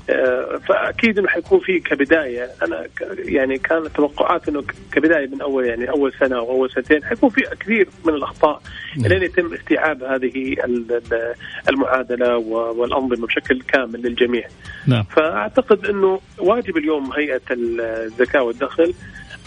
آه، 0.09 0.59
فأكيد 0.67 1.19
إنه 1.19 1.27
حيكون 1.27 1.59
في 1.59 1.79
كبداية 1.79 2.49
أنا 2.61 2.87
يعني 3.17 3.57
كانت 3.57 3.87
توقعات 3.87 4.49
إنه 4.49 4.63
كبداية 4.91 5.27
من 5.27 5.41
أول 5.41 5.65
يعني 5.65 5.89
أول 5.89 6.13
سنة 6.19 6.37
أو 6.37 6.51
أول 6.51 6.71
سنتين 6.71 7.03
حيكون 7.03 7.29
في 7.29 7.41
كثير 7.59 7.87
من 8.05 8.13
الأخطاء 8.13 8.61
نعم. 8.97 9.07
لين 9.07 9.23
يتم 9.23 9.53
استيعاب 9.53 10.03
هذه 10.03 10.55
المعادلة 11.69 12.37
والأنظمة 12.37 13.27
بشكل 13.27 13.61
كامل 13.61 14.01
للجميع. 14.01 14.47
نعم. 14.87 15.03
فأعتقد 15.03 15.85
إنه 15.85 16.19
واجب 16.37 16.77
اليوم 16.77 17.11
هيئة 17.13 17.41
الزكاه 17.51 18.43
والدخل 18.43 18.93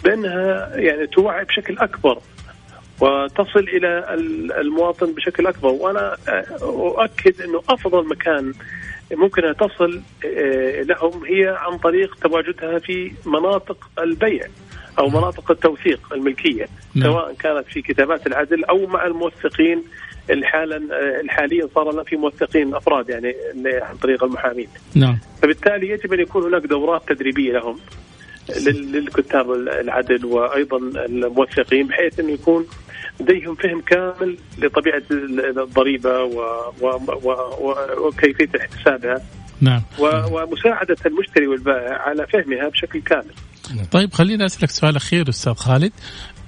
بانها 0.05 0.77
يعني 0.77 1.07
توعي 1.07 1.45
بشكل 1.45 1.79
أكبر 1.79 2.19
وتصل 3.01 3.69
إلى 3.69 4.15
المواطن 4.61 5.13
بشكل 5.13 5.47
أكبر 5.47 5.69
وأنا 5.69 6.17
أؤكد 6.63 7.41
إنه 7.41 7.63
أفضل 7.69 8.09
مكان 8.09 8.53
ممكن 9.13 9.55
تصل 9.57 10.03
آه، 10.25 10.83
لهم 10.83 11.25
هي 11.25 11.57
عن 11.59 11.79
طريق 11.79 12.15
تواجدها 12.15 12.79
في 12.79 13.13
مناطق 13.27 13.91
البيع 13.99 14.47
أو 14.99 15.09
مناطق 15.09 15.51
التوثيق 15.51 16.13
الملكية 16.13 16.69
نعم. 16.95 17.13
سواء 17.13 17.35
كانت 17.35 17.67
في 17.67 17.83
كتابات 17.83 18.27
العدل 18.27 18.65
أو 18.65 18.87
مع 18.87 19.07
الموثقين 19.07 19.83
اللي 20.31 20.47
حالا 20.47 20.77
آه، 20.77 21.23
حاليا 21.29 21.69
صار 21.75 21.93
لنا 21.93 22.03
في 22.03 22.17
موثقين 22.17 22.75
أفراد 22.75 23.09
يعني 23.09 23.35
عن 23.67 23.97
طريق 23.97 24.25
المحامين. 24.25 24.69
نعم. 24.95 25.19
فبالتالي 25.43 25.89
يجب 25.89 26.13
أن 26.13 26.21
يكون 26.21 26.43
هناك 26.43 26.63
دورات 26.63 27.09
تدريبية 27.09 27.53
لهم 27.53 27.79
للكتاب 28.67 29.53
العدل 29.53 30.25
وأيضا 30.25 30.77
الموثقين 30.79 31.87
بحيث 31.87 32.21
إنه 32.21 32.33
يكون 32.33 32.67
لديهم 33.21 33.55
فهم 33.55 33.81
كامل 33.81 34.39
لطبيعة 34.59 35.03
الضريبة 35.59 36.23
وكيفية 37.99 38.49
احتسابها 38.61 39.23
نعم 39.61 39.83
ومساعدة 39.99 40.97
المشتري 41.07 41.47
والبائع 41.47 41.99
على 42.03 42.27
فهمها 42.27 42.69
بشكل 42.69 43.01
كامل. 43.01 43.35
طيب 43.91 44.13
خليني 44.13 44.47
أسألك 44.47 44.71
سؤال 44.71 44.97
أخير 44.97 45.29
أستاذ 45.29 45.55
خالد 45.55 45.93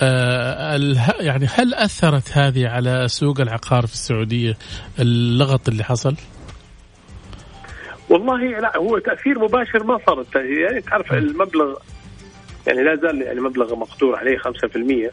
آه 0.03 0.79
يعني 1.21 1.47
هل 1.55 1.75
أثرت 1.75 2.31
هذه 2.33 2.69
على 2.69 3.09
سوق 3.09 3.41
العقار 3.41 3.87
في 3.87 3.93
السعودية 3.93 4.57
اللغط 4.99 5.69
اللي 5.69 5.85
حصل؟ 5.85 6.17
والله 8.09 8.61
لا 8.61 8.77
هو 8.77 8.99
تأثير 8.99 9.39
مباشر 9.39 9.85
ما 9.85 9.99
صار. 10.07 10.25
يعني 10.35 10.81
تعرف 10.81 11.13
المبلغ 11.13 11.75
يعني 12.67 12.83
لا 12.83 12.97
زال 12.97 13.23
يعني 13.23 13.41
مبلغ 13.41 13.75
مقدور 13.75 14.17
عليه 14.17 14.39
5% 14.39 15.11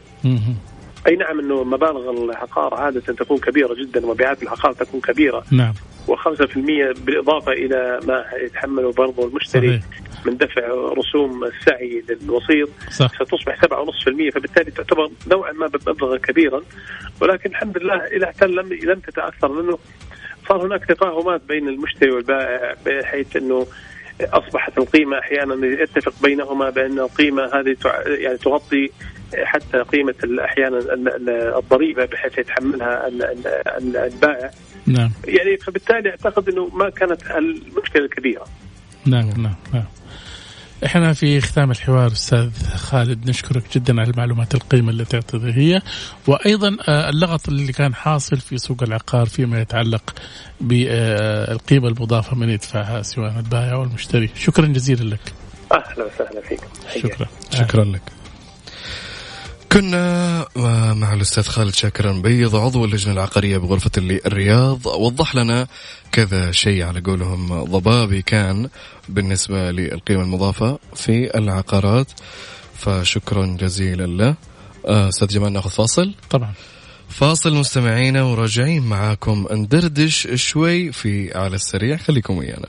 أي 1.06 1.16
نعم 1.16 1.40
إنه 1.40 1.64
مبالغ 1.64 2.10
العقار 2.10 2.74
عادة 2.74 3.00
تكون 3.00 3.38
كبيرة 3.38 3.74
جدا 3.74 4.06
ومبيعات 4.06 4.42
العقار 4.42 4.72
تكون 4.72 5.00
كبيرة. 5.00 5.44
نعم. 5.50 5.74
و5% 6.08 6.56
بالإضافة 7.00 7.52
إلى 7.52 8.00
ما 8.06 8.24
يتحمله 8.42 8.92
برضه 8.92 9.28
المشتري 9.28 9.68
صحيح. 9.68 10.26
من 10.26 10.36
دفع 10.36 10.62
رسوم 10.98 11.44
السعي 11.44 12.04
للوسيط 12.08 12.68
صح. 12.90 13.10
ستصبح 13.14 13.64
7.5% 13.64 14.30
فبالتالي 14.34 14.70
تعتبر 14.70 15.10
نوعا 15.30 15.52
ما 15.52 15.70
مبلغا 15.86 16.18
كبيرا. 16.18 16.62
ولكن 17.20 17.50
الحمد 17.50 17.78
لله 17.78 18.06
إلى 18.06 18.26
حتى 18.26 18.46
لم 18.46 18.72
لم 18.72 19.00
تتأثر 19.00 19.48
لأنه 19.48 19.78
صار 20.48 20.66
هناك 20.66 20.84
تفاهمات 20.84 21.40
بين 21.48 21.68
المشتري 21.68 22.10
والبائع 22.10 22.74
بحيث 22.86 23.36
إنه 23.36 23.66
أصبحت 24.20 24.78
القيمة 24.78 25.18
أحيانا 25.18 25.66
يتفق 25.66 26.14
بينهما 26.22 26.70
بأن 26.70 26.98
القيمة 26.98 27.44
هذه 27.44 27.76
يعني 28.06 28.38
تغطي 28.38 28.90
حتى 29.44 29.78
قيمة 29.78 30.14
أحيانا 30.44 30.78
الضريبة 31.58 32.04
بحيث 32.04 32.38
يتحملها 32.38 33.08
البائع. 33.78 34.50
نعم. 34.86 35.10
يعني 35.24 35.56
فبالتالي 35.56 36.10
أعتقد 36.10 36.48
إنه 36.48 36.68
ما 36.68 36.90
كانت 36.90 37.30
المشكلة 37.30 38.04
الكبيرة. 38.04 38.44
نعم 39.06 39.28
نعم 39.28 39.54
نعم. 39.72 39.84
إحنا 40.84 41.12
في 41.12 41.40
ختام 41.40 41.70
الحوار 41.70 42.06
أستاذ 42.12 42.50
خالد 42.76 43.30
نشكرك 43.30 43.62
جدا 43.74 44.00
على 44.00 44.10
المعلومات 44.10 44.54
القيمة 44.54 44.90
التي 44.90 45.16
أعطيتها 45.16 45.54
هي. 45.54 45.82
وأيضا 46.26 46.76
آه، 46.88 47.10
اللغط 47.10 47.48
اللي 47.48 47.72
كان 47.72 47.94
حاصل 47.94 48.36
في 48.36 48.58
سوق 48.58 48.82
العقار 48.82 49.26
فيما 49.26 49.60
يتعلق 49.60 50.14
بالقيمة 50.60 51.88
المضافة 51.88 52.36
من 52.36 52.48
يدفعها 52.48 53.02
سواء 53.02 53.38
البائع 53.38 53.72
أو 53.72 53.82
المشتري 53.82 54.30
شكرا 54.36 54.66
جزيلا 54.66 55.14
لك. 55.14 55.32
أهلا 55.72 56.04
وسهلا 56.04 56.40
فيك. 56.48 56.60
شكرا. 57.02 57.26
شكرا 57.50 57.84
لك. 57.84 58.02
كنا 59.74 60.46
مع 60.94 61.14
الأستاذ 61.14 61.42
خالد 61.42 61.74
شاكر 61.74 62.12
بيض 62.12 62.56
عضو 62.56 62.84
اللجنة 62.84 63.12
العقارية 63.12 63.58
بغرفة 63.58 63.90
الرياض 63.98 64.86
وضح 64.86 65.34
لنا 65.34 65.66
كذا 66.12 66.52
شيء 66.52 66.82
على 66.82 67.00
قولهم 67.00 67.64
ضبابي 67.64 68.22
كان 68.22 68.68
بالنسبة 69.08 69.70
للقيمة 69.70 70.22
المضافة 70.22 70.78
في 70.94 71.38
العقارات. 71.38 72.06
فشكرا 72.74 73.56
جزيلا 73.60 74.06
له. 74.06 74.34
آه، 74.86 75.08
أستاذ 75.08 75.28
جمال 75.28 75.52
نأخذ 75.52 75.70
فاصل؟ 75.70 76.14
طبعا. 76.30 76.52
فاصل 77.08 77.54
مستمعينا 77.54 78.22
وراجعين 78.22 78.82
معاكم. 78.82 79.46
ندردش 79.50 80.28
شوي 80.34 80.92
في 80.92 81.38
على 81.38 81.56
السريع. 81.56 81.96
خليكم 81.96 82.36
ويانا. 82.36 82.68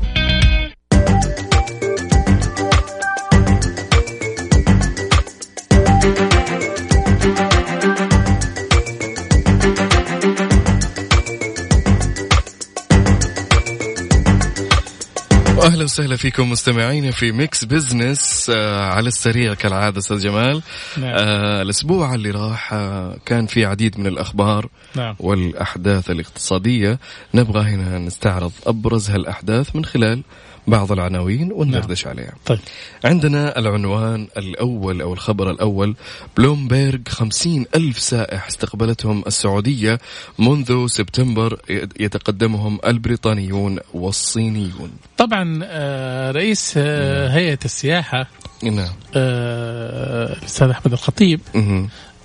أهلا 15.61 15.83
وسهلا 15.83 16.15
فيكم 16.15 16.49
مستمعين 16.49 17.11
في 17.11 17.31
Mix 17.31 17.65
Business 17.65 18.51
آه 18.55 18.85
على 18.85 19.07
السريع 19.07 19.53
كالعادة 19.53 19.99
أستاذ 19.99 20.19
جمال 20.19 20.61
نعم. 20.97 21.13
آه 21.15 21.61
الأسبوع 21.61 22.15
اللي 22.15 22.31
راح 22.31 22.73
آه 22.73 23.17
كان 23.25 23.45
في 23.45 23.65
عديد 23.65 23.99
من 23.99 24.07
الأخبار 24.07 24.69
نعم. 24.95 25.15
والأحداث 25.19 26.11
الاقتصادية 26.11 26.99
نبغى 27.33 27.61
هنا 27.61 27.99
نستعرض 27.99 28.51
أبرز 28.67 29.09
هالأحداث 29.09 29.75
من 29.75 29.85
خلال 29.85 30.23
بعض 30.67 30.91
العناوين 30.91 31.51
وندردش 31.51 32.05
نعم. 32.05 32.15
عليها 32.15 32.33
طيب. 32.45 32.59
عندنا 33.05 33.59
العنوان 33.59 34.27
الأول 34.37 35.01
أو 35.01 35.13
الخبر 35.13 35.51
الأول 35.51 35.95
بلومبيرغ 36.37 36.99
خمسين 37.07 37.65
ألف 37.75 37.99
سائح 37.99 38.47
استقبلتهم 38.47 39.23
السعودية 39.27 39.99
منذ 40.39 40.87
سبتمبر 40.87 41.59
يتقدمهم 41.99 42.79
البريطانيون 42.85 43.79
والصينيون 43.93 44.91
طبعا 45.17 45.59
آه، 45.63 46.31
رئيس 46.31 46.73
آه، 46.77 47.27
نعم. 47.27 47.37
هيئة 47.37 47.59
السياحة 47.65 48.27
نعم 48.63 48.93
الأستاذ 49.15 50.69
أحمد 50.69 50.93
الخطيب 50.93 51.41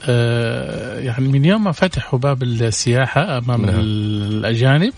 آه، 0.09 1.01
يعني 1.01 1.29
من 1.29 1.45
يوم 1.45 1.65
ما 1.65 1.73
فتحوا 1.73 2.19
باب 2.19 2.43
السياحة 2.43 3.39
أمام 3.39 3.67
نعم. 3.67 3.75
الأجانب 3.81 4.93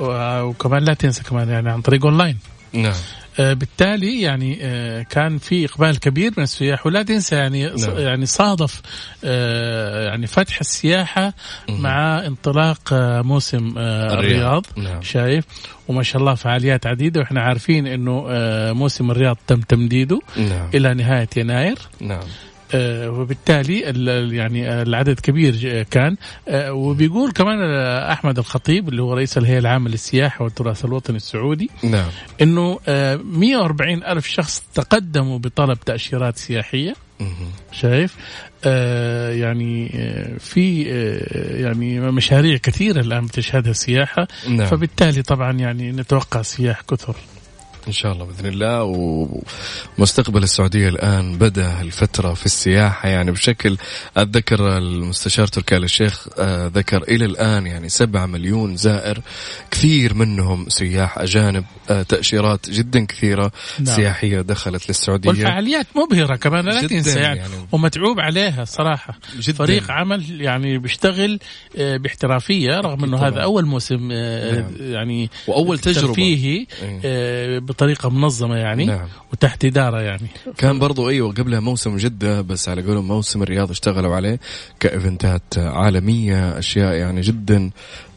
وكمان 0.00 0.84
لا 0.84 0.94
تنسى 0.94 1.22
كمان 1.22 1.48
يعني 1.48 1.70
عن 1.70 1.80
طريق 1.80 2.04
أونلاين 2.04 2.38
نعم 2.72 2.94
آه، 3.40 3.52
بالتالي 3.52 4.20
يعني 4.20 4.58
آه، 4.62 5.02
كان 5.02 5.38
في 5.38 5.64
إقبال 5.64 6.00
كبير 6.00 6.32
من 6.36 6.42
السياح 6.42 6.86
ولا 6.86 7.02
تنسى 7.02 7.36
يعني 7.36 7.66
نعم. 7.66 7.98
يعني 7.98 8.26
صادف 8.26 8.82
يعني 9.22 10.26
فتح 10.26 10.60
السياحة 10.60 11.34
مم. 11.68 11.80
مع 11.80 12.26
انطلاق 12.26 12.94
موسم 13.24 13.74
الرياض, 13.78 14.18
الرياض. 14.18 14.66
نعم. 14.76 15.02
شايف 15.02 15.44
وما 15.88 16.02
شاء 16.02 16.20
الله 16.20 16.34
فعاليات 16.34 16.86
عديدة 16.86 17.20
وإحنا 17.20 17.40
عارفين 17.40 17.86
إنه 17.86 18.24
موسم 18.72 19.10
الرياض 19.10 19.36
تم 19.46 19.60
تمديده 19.60 20.20
نعم. 20.36 20.70
إلى 20.74 20.94
نهاية 20.94 21.28
يناير 21.36 21.78
نعم 22.00 22.20
آه، 22.20 22.49
وبالتالي 22.74 23.80
يعني 24.36 24.82
العدد 24.82 25.20
كبير 25.20 25.82
كان. 25.82 26.16
آه، 26.48 26.72
وبيقول 26.72 27.32
كمان 27.32 27.58
أحمد 28.10 28.38
الخطيب 28.38 28.88
اللي 28.88 29.02
هو 29.02 29.14
رئيس 29.14 29.38
الهيئة 29.38 29.58
العامة 29.58 29.90
للسياحة 29.90 30.44
والتراث 30.44 30.84
الوطني 30.84 31.16
السعودي 31.16 31.70
نعم. 31.82 32.08
إنه 32.42 32.78
140 32.88 34.02
آه، 34.02 34.12
ألف 34.12 34.26
شخص 34.26 34.62
تقدموا 34.74 35.38
بطلب 35.38 35.80
تأشيرات 35.80 36.38
سياحية. 36.38 36.94
شايف؟ 37.72 38.16
آه 38.64 39.32
يعني 39.32 39.88
في 40.38 40.84
آه 40.88 41.56
يعني 41.56 42.00
مشاريع 42.00 42.56
كثيرة 42.56 43.00
الآن 43.00 43.26
بتشهدها 43.26 43.70
السياحة. 43.70 44.28
نعم. 44.48 44.66
فبالتالي 44.66 45.22
طبعا 45.22 45.52
يعني 45.52 45.92
نتوقع 45.92 46.42
سياح 46.42 46.80
كثر. 46.80 47.16
إن 47.90 47.94
شاء 47.94 48.12
الله 48.12 48.24
بإذن 48.24 48.46
الله. 48.46 48.82
ومستقبل 49.98 50.42
السعودية 50.42 50.88
الآن 50.88 51.38
بدأ 51.38 51.80
الفترة 51.80 52.34
في 52.34 52.46
السياحة. 52.46 53.08
يعني 53.08 53.30
بشكل 53.30 53.76
أتذكر 54.16 54.78
المستشار 54.78 55.46
تركي 55.46 55.76
آل 55.76 55.84
الشيخ 55.84 56.28
آه، 56.38 56.66
ذكر 56.74 57.02
إلى 57.02 57.24
الآن 57.24 57.66
يعني 57.66 57.88
7 57.88 58.26
مليون 58.26 58.76
زائر 58.76 59.20
كثير 59.70 60.14
منهم 60.14 60.68
سياح 60.68 61.18
أجانب. 61.18 61.64
آه، 61.90 62.02
تأشيرات 62.02 62.70
جدا 62.70 63.06
كثيرة 63.06 63.52
نعم. 63.80 63.96
سياحية 63.96 64.40
دخلت 64.40 64.88
للسعودية. 64.88 65.28
والفعاليات 65.28 65.86
مبهره 65.96 66.36
كمان 66.36 66.64
لا 66.64 66.86
تنسى 66.86 67.20
يعني, 67.20 67.38
يعني. 67.38 67.54
ومتعوب 67.72 68.20
عليها 68.20 68.64
صراحة. 68.64 69.18
جداً. 69.38 69.52
فريق 69.52 69.90
عمل 69.90 70.40
يعني 70.40 70.78
بيشتغل 70.78 71.38
آه، 71.78 71.96
باحترافية 71.96 72.80
رغم 72.80 73.04
إنه 73.04 73.18
هذا 73.26 73.40
أول 73.40 73.64
موسم 73.66 74.12
نعم. 74.12 74.72
يعني 74.80 75.30
وأول 75.46 75.78
تجربة. 75.78 76.12
فيه 76.12 76.66
إيه. 77.04 77.58
بطريقه 77.80 78.10
منظمة 78.10 78.56
يعني 78.56 78.84
نعم. 78.84 79.08
وتحت 79.32 79.64
إدارة 79.64 80.00
يعني 80.00 80.28
كان 80.58 80.78
برضو 80.78 81.08
أيوه 81.08 81.32
قبلها 81.32 81.60
موسم 81.60 81.96
جدة 81.96 82.40
بس 82.40 82.68
على 82.68 82.82
قولهم 82.82 83.08
موسم 83.08 83.42
الرياض 83.42 83.70
اشتغلوا 83.70 84.14
عليه 84.14 84.40
كإيفنتات 84.80 85.42
عالمية 85.58 86.58
أشياء 86.58 86.94
يعني 86.94 87.20
جدا 87.20 87.70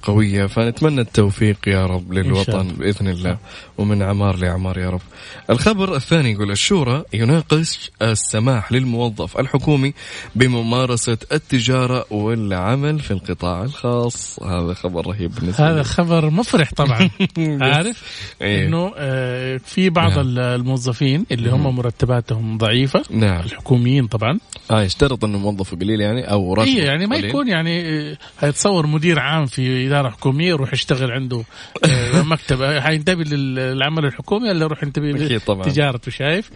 قوية 0.03 0.45
فنتمنى 0.45 1.01
التوفيق 1.01 1.57
يا 1.67 1.85
رب 1.85 2.13
للوطن 2.13 2.67
بإذن 2.67 3.07
الله 3.07 3.37
ومن 3.77 4.01
عمار 4.01 4.35
لعمار 4.35 4.77
يا 4.77 4.89
رب 4.89 5.01
الخبر 5.49 5.95
الثاني 5.95 6.31
يقول 6.31 6.51
الشورى 6.51 7.03
يناقش 7.13 7.91
السماح 8.01 8.71
للموظف 8.71 9.39
الحكومي 9.39 9.93
بممارسة 10.35 11.17
التجارة 11.31 12.05
والعمل 12.11 12.99
في 12.99 13.11
القطاع 13.11 13.63
الخاص 13.63 14.43
هذا 14.43 14.73
خبر 14.73 15.07
رهيب 15.07 15.35
بالنسبة 15.35 15.69
هذا 15.69 15.77
لي. 15.77 15.83
خبر 15.83 16.29
مفرح 16.29 16.73
طبعا 16.73 17.09
عارف 17.73 18.03
إيه. 18.41 18.67
إنه 18.67 18.91
آه، 18.97 19.57
في 19.57 19.89
بعض 19.89 20.11
نعم. 20.11 20.37
الموظفين 20.37 21.25
اللي 21.31 21.49
هم 21.49 21.75
مرتباتهم 21.75 22.57
ضعيفة 22.57 23.03
نعم. 23.09 23.41
الحكوميين 23.41 24.07
طبعا 24.07 24.39
آه 24.71 24.83
يشترط 24.83 25.23
إنه 25.25 25.37
موظف 25.37 25.75
قليل 25.75 26.01
يعني 26.01 26.31
أو 26.31 26.53
راتب 26.53 26.69
إيه 26.69 26.83
يعني 26.83 27.07
ما. 27.07 27.15
يكون 27.15 27.47
يعني 27.47 27.81
آه، 27.89 28.17
هيتصور 28.39 28.87
مدير 28.87 29.19
عام 29.19 29.45
في 29.45 29.89
اداره 29.93 30.09
حكوميه 30.09 30.47
يروح 30.47 30.73
يشتغل 30.73 31.11
عنده 31.11 31.43
آه، 31.85 32.21
مكتب. 32.33 32.79
حينتبه 32.79 33.23
للعمل 33.23 34.05
الحكومي 34.05 34.49
ولا 34.49 34.65
يروح 34.65 34.83
ينتبه 34.83 35.07
لتجارته 35.07 36.11
شايف؟ 36.11 36.49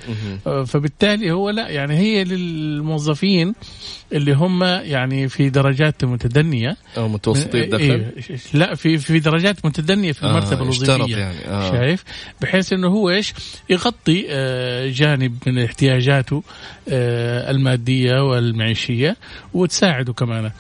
آه، 0.47 0.63
فبالتالي 0.63 1.31
هو 1.31 1.49
لا 1.49 1.69
يعني 1.69 1.97
هي 1.97 2.23
للموظفين 2.23 3.53
اللي 4.13 4.33
هم 4.33 4.63
يعني 4.63 5.29
في 5.29 5.49
درجات 5.49 6.05
متدنية. 6.05 6.77
أو 6.97 7.07
متوسطي 7.07 7.63
الدخل. 7.63 7.81
إيه 7.81 8.13
لا 8.53 8.75
في 8.75 8.97
في 8.97 9.19
درجات 9.19 9.65
متدنية 9.65 10.11
في 10.11 10.23
المرتبة 10.23 10.59
آه 10.59 10.63
الوظيفيه 10.63 11.17
يعني 11.17 11.47
آه. 11.47 11.71
شايف؟ 11.71 12.03
بحيث 12.41 12.73
إنه 12.73 12.87
هو 12.87 13.09
إيش؟ 13.09 13.33
يغطي 13.69 14.25
آه 14.29 14.89
جانب 14.89 15.37
من 15.47 15.63
احتياجاته 15.63 16.43
آه 16.89 17.51
المادية 17.51 18.29
والمعيشية 18.29 19.17
وتساعده 19.53 20.13
كمان. 20.13 20.51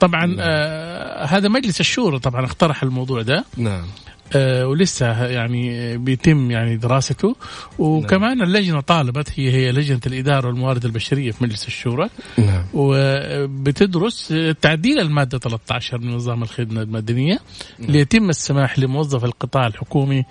طبعا 0.00 0.26
نعم. 0.26 0.36
آه 0.40 1.24
هذا 1.24 1.48
مجلس 1.48 1.80
الشورى 1.80 2.18
طبعا 2.18 2.44
اقترح 2.44 2.82
الموضوع 2.82 3.22
ده 3.22 3.44
نعم 3.56 3.84
آه 4.32 4.66
ولسه 4.66 5.24
يعني 5.26 5.96
بيتم 5.98 6.50
يعني 6.50 6.76
دراسته 6.76 7.36
وكمان 7.78 8.38
نعم. 8.38 8.46
اللجنة 8.46 8.80
طالبت 8.80 9.32
هي 9.36 9.50
هي 9.52 9.72
لجنة 9.72 10.00
الإدارة 10.06 10.46
والموارد 10.46 10.84
البشرية 10.84 11.30
في 11.30 11.44
مجلس 11.44 11.66
الشورى 11.66 12.08
نعم. 12.38 12.64
وبتدرس 12.74 14.34
تعديل 14.60 15.00
المادة 15.00 15.38
13 15.38 15.98
من 15.98 16.14
نظام 16.14 16.42
الخدمة 16.42 16.82
المدنية 16.82 17.38
نعم. 17.78 17.90
ليتم 17.90 18.30
السماح 18.30 18.78
لموظف 18.78 19.24
القطاع 19.24 19.66
الحكومي 19.66 20.24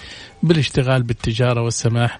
بالاشتغال 0.43 1.03
بالتجارة 1.03 1.61
والسماح 1.61 2.19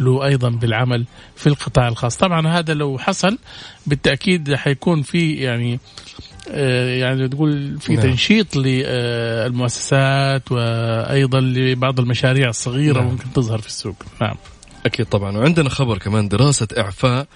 له 0.00 0.24
أيضا 0.24 0.48
بالعمل 0.48 1.06
في 1.36 1.46
القطاع 1.46 1.88
الخاص 1.88 2.16
طبعا 2.16 2.48
هذا 2.48 2.74
لو 2.74 2.98
حصل 2.98 3.38
بالتأكيد 3.86 4.54
حيكون 4.54 5.02
في 5.02 5.32
يعني 5.32 5.74
آه، 5.74 5.78
يعني 7.00 7.28
تقول 7.28 7.78
في 7.80 7.92
نعم. 7.94 8.02
تنشيط 8.02 8.56
للمؤسسات 8.56 10.52
وأيضا 10.52 11.40
لبعض 11.40 12.00
المشاريع 12.00 12.48
الصغيرة 12.48 13.00
نعم. 13.00 13.10
ممكن 13.10 13.32
تظهر 13.32 13.58
في 13.58 13.66
السوق. 13.66 13.96
نعم. 14.20 14.36
أكيد 14.86 15.06
طبعا. 15.06 15.38
وعندنا 15.38 15.68
خبر 15.68 15.98
كمان. 15.98 16.28
دراسة 16.28 16.68
إعفاء 16.78 17.26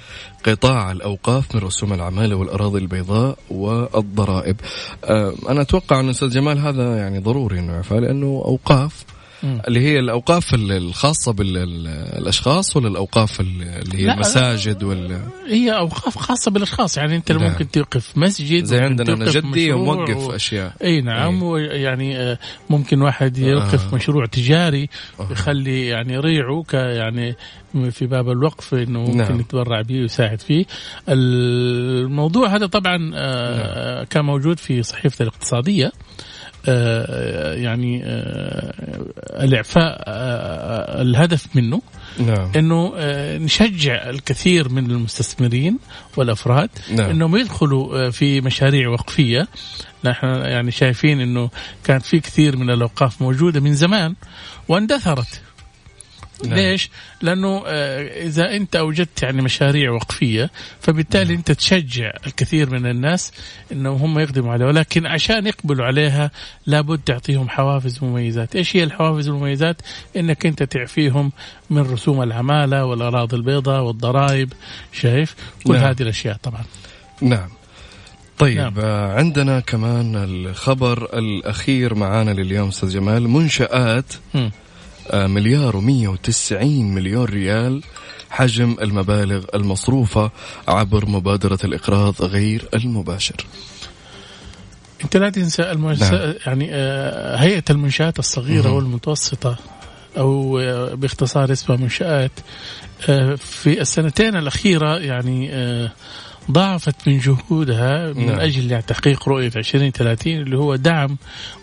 قطاع 0.47 0.93
الأوقاف 0.93 1.55
من 1.55 1.61
رسوم 1.61 1.93
العمالة 1.93 2.37
والأراضي 2.37 2.79
البيضاء 2.79 3.39
والضرائب. 3.51 4.57
آه، 5.05 5.35
أنا 5.49 5.61
أتوقع 5.61 6.01
أن 6.01 6.09
أستاذ 6.09 6.31
جمال 6.31 6.59
هذا 6.59 6.97
يعني 6.97 7.19
ضروري 7.19 7.59
أنه 7.59 7.75
إعفاء 7.77 7.99
لأنه 7.99 8.27
أوقاف 8.27 9.05
اللي 9.45 9.81
هي 9.81 9.99
الأوقاف 9.99 10.55
الخاصة 10.55 11.33
بالاشخاص 11.33 12.77
ولا 12.77 12.89
الأوقاف 12.89 13.41
اللي 13.41 13.99
هي 13.99 14.13
المساجد 14.13 14.83
ولا 14.83 15.21
هي 15.49 15.71
أوقاف 15.71 16.19
خاصة 16.19 16.51
بالأشخاص 16.51 16.97
يعني 16.97 17.17
أنت 17.17 17.33
نعم. 17.33 17.51
ممكن 17.51 17.71
توقف 17.71 18.19
مسجد 18.19 18.65
زي 18.65 18.79
عندنا 18.79 19.13
أنا 19.13 19.31
جدي 19.31 19.73
موقف 19.73 20.17
و... 20.17 20.31
أشياء 20.31 20.73
إي 20.85 21.01
نعم 21.01 21.45
إيه. 21.45 21.83
يعني 21.83 22.19
آه، 22.19 22.39
ممكن 22.71 23.03
واحد 23.03 23.39
يوقف 23.39 23.93
آه. 23.93 23.95
مشروع 23.95 24.27
تجاري 24.27 24.89
آه. 25.21 25.29
يخلي 25.33 25.87
يعني 25.87 26.19
ريعه 26.19 26.63
ك 26.63 26.75
يعني 26.75 27.37
في 27.91 28.07
باب 28.07 28.31
الوقف 28.31 28.75
إنه 28.75 29.01
ممكن 29.01 29.17
نعم. 29.17 29.41
يتبرع 29.41 29.81
به 29.81 30.01
ويساعد 30.01 30.41
فيه 30.41 30.65
الموضوع 31.09 32.57
هذا 32.57 32.67
طبعا 32.67 33.11
آه 33.15 33.95
نعم. 33.97 34.05
كان 34.05 34.25
موجود 34.25 34.59
في 34.59 34.83
صحيفة 34.83 35.23
الاقتصادية 35.23 35.87
آه، 35.87 36.10
يعني 37.55 38.03
آه، 38.05 39.05
الإعفاء 39.45 40.05
آه، 40.07 41.03
الهدف 41.03 41.47
منه 41.57 41.83
نعم. 42.19 42.53
إنه 42.57 42.93
نشجع 43.37 44.11
الكثير 44.11 44.69
من 44.69 44.91
المستثمرين 44.91 45.79
والأفراد 46.17 46.71
نعم. 46.91 47.11
إنهم 47.11 47.37
يدخلوا 47.37 48.11
في 48.11 48.41
مشاريع 48.41 48.89
وقفية 48.89 49.49
نحن 50.05 50.27
يعني 50.27 50.71
شايفين 50.71 51.21
إنه 51.21 51.51
كان 51.85 51.99
في 51.99 52.21
كثير 52.21 52.57
من 52.57 52.71
الأوقاف 52.71 53.23
موجودة 53.23 53.61
من 53.61 53.75
زمان 53.75 54.15
واندثرت. 54.69 55.43
ليش؟ 56.45 56.91
لأنه 57.23 57.63
آه، 57.67 58.27
إذا 58.27 58.57
أنت 58.57 58.77
أوجدت 58.77 59.23
يعني 59.23 59.43
مشاريع 59.43 59.91
وقفية 59.91 60.51
فبالتالي 60.81 61.25
نعم. 61.25 61.37
أنت 61.37 61.53
تشجع 61.53 62.13
الكثير 62.27 62.71
من 62.71 62.87
الناس 62.87 63.33
إنه 63.73 63.91
هم 63.91 64.19
يقدموا 64.19 64.53
عليها 64.53 64.67
ولكن 64.67 65.07
عشان 65.07 65.47
يقبلوا 65.47 65.87
عليها 65.87 66.31
لابد 66.67 66.99
تعطيهم 66.99 67.49
حوافز 67.49 68.03
ومميزات، 68.03 68.57
إيش 68.57 68.77
هي 68.77 68.85
الحوافز 68.85 69.29
والمميزات؟ 69.29 69.83
إنك 70.17 70.47
أنت 70.47 70.63
تعفيهم 70.63 71.33
من 71.71 71.83
رسوم 71.83 72.23
العمالة 72.23 72.85
والأراضي 72.85 73.37
البيضاء 73.37 73.83
والضرائب 73.83 74.53
شايف؟ 74.93 75.35
كل 75.65 75.73
نعم. 75.73 75.85
هذه 75.85 76.03
الأشياء 76.03 76.37
طبعا. 76.43 76.63
نعم. 77.21 77.49
طيب 78.39 78.59
نعم. 78.59 78.75
آه، 78.79 79.15
عندنا 79.15 79.61
كمان 79.61 80.17
الخبر 80.17 81.19
الأخير 81.19 81.95
معانا 81.95 82.31
لليوم 82.31 82.69
أستاذ 82.69 82.89
جمال 82.89 83.29
منشآت 83.29 84.13
م. 84.35 84.49
آه، 85.11 85.27
مليار 85.27 85.81
و190 85.81 86.63
مليون 86.63 87.25
ريال 87.25 87.83
حجم 88.31 88.77
المبالغ 88.83 89.45
المصروفة 89.55 90.31
عبر 90.69 91.07
مبادرة 91.07 91.59
الإقراض 91.65 92.23
غير 92.23 92.69
المباشر 92.75 93.47
انت 95.05 95.17
لا 95.17 95.31
تنسى 95.31 95.71
المؤسسة 95.71 96.27
نعم. 96.27 96.35
يعني 96.47 96.69
آه، 96.73 97.37
هيئة 97.37 97.65
المنشآت 97.71 98.19
الصغيرة 98.19 98.73
والمتوسطة 98.73 99.57
أو 100.19 100.59
آه، 100.59 100.95
باختصار 100.95 101.53
اسمها 101.53 101.79
منشآت 101.79 102.33
في 103.37 103.81
السنتين 103.81 104.37
الأخيرة 104.37 104.99
يعني 104.99 105.51
ضاعفت 106.51 107.09
من 107.09 107.19
جهودها 107.19 108.13
من 108.13 108.27
نعم. 108.27 108.41
أجل 108.41 108.71
يعني 108.71 108.83
تحقيق 108.83 109.29
رؤية 109.29 109.53
2030 109.57 110.33
اللي 110.33 110.57
هو 110.57 110.77
دعم 110.77 111.17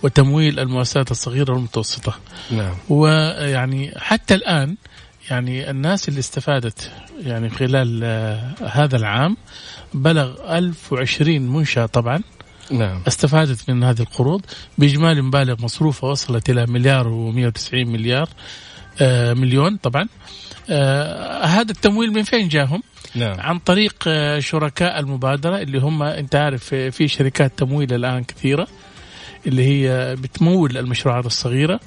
وتمويل 0.03 0.59
المؤسسات 0.59 1.11
الصغيرة 1.11 1.53
والمتوسطة 1.53 2.15
نعم. 2.51 2.75
ويعني 2.89 3.93
حتى 3.97 4.35
الآن 4.35 4.75
يعني 5.29 5.69
الناس 5.69 6.09
اللي 6.09 6.19
استفادت 6.19 6.91
يعني 7.23 7.49
خلال 7.49 8.01
آه، 8.03 8.53
هذا 8.71 8.97
العام 8.97 9.37
بلغ 9.93 10.57
1020 10.57 11.41
منشأة 11.41 11.85
طبعا 11.85 12.21
نعم. 12.71 13.01
استفادت 13.07 13.69
من 13.69 13.83
هذه 13.83 13.99
القروض 13.99 14.41
بإجمالي 14.77 15.21
مبالغ 15.21 15.63
مصروفة 15.63 16.07
وصلت 16.07 16.49
إلى 16.49 16.65
مليار 16.65 17.05
و190 17.05 17.73
مليار 17.73 18.29
آه 19.01 19.33
مليون 19.33 19.77
طبعا 19.77 20.07
آه 20.69 21.45
هذا 21.45 21.71
التمويل 21.71 22.13
من 22.13 22.23
فين 22.23 22.47
جاهم؟ 22.47 22.83
نعم. 23.15 23.39
عن 23.39 23.59
طريق 23.59 23.95
آه، 24.07 24.39
شركاء 24.39 24.99
المبادرة 24.99 25.57
اللي 25.57 25.79
هم 25.79 26.03
أنت 26.03 26.35
عارف 26.35 26.73
آه، 26.73 26.89
في 26.89 27.07
شركات 27.07 27.51
تمويل 27.57 27.93
الآن 27.93 28.23
كثيرة 28.23 28.67
اللي 29.47 29.63
هي 29.63 30.15
بتمول 30.15 30.77
المشروعات 30.77 31.25
الصغيرة 31.25 31.79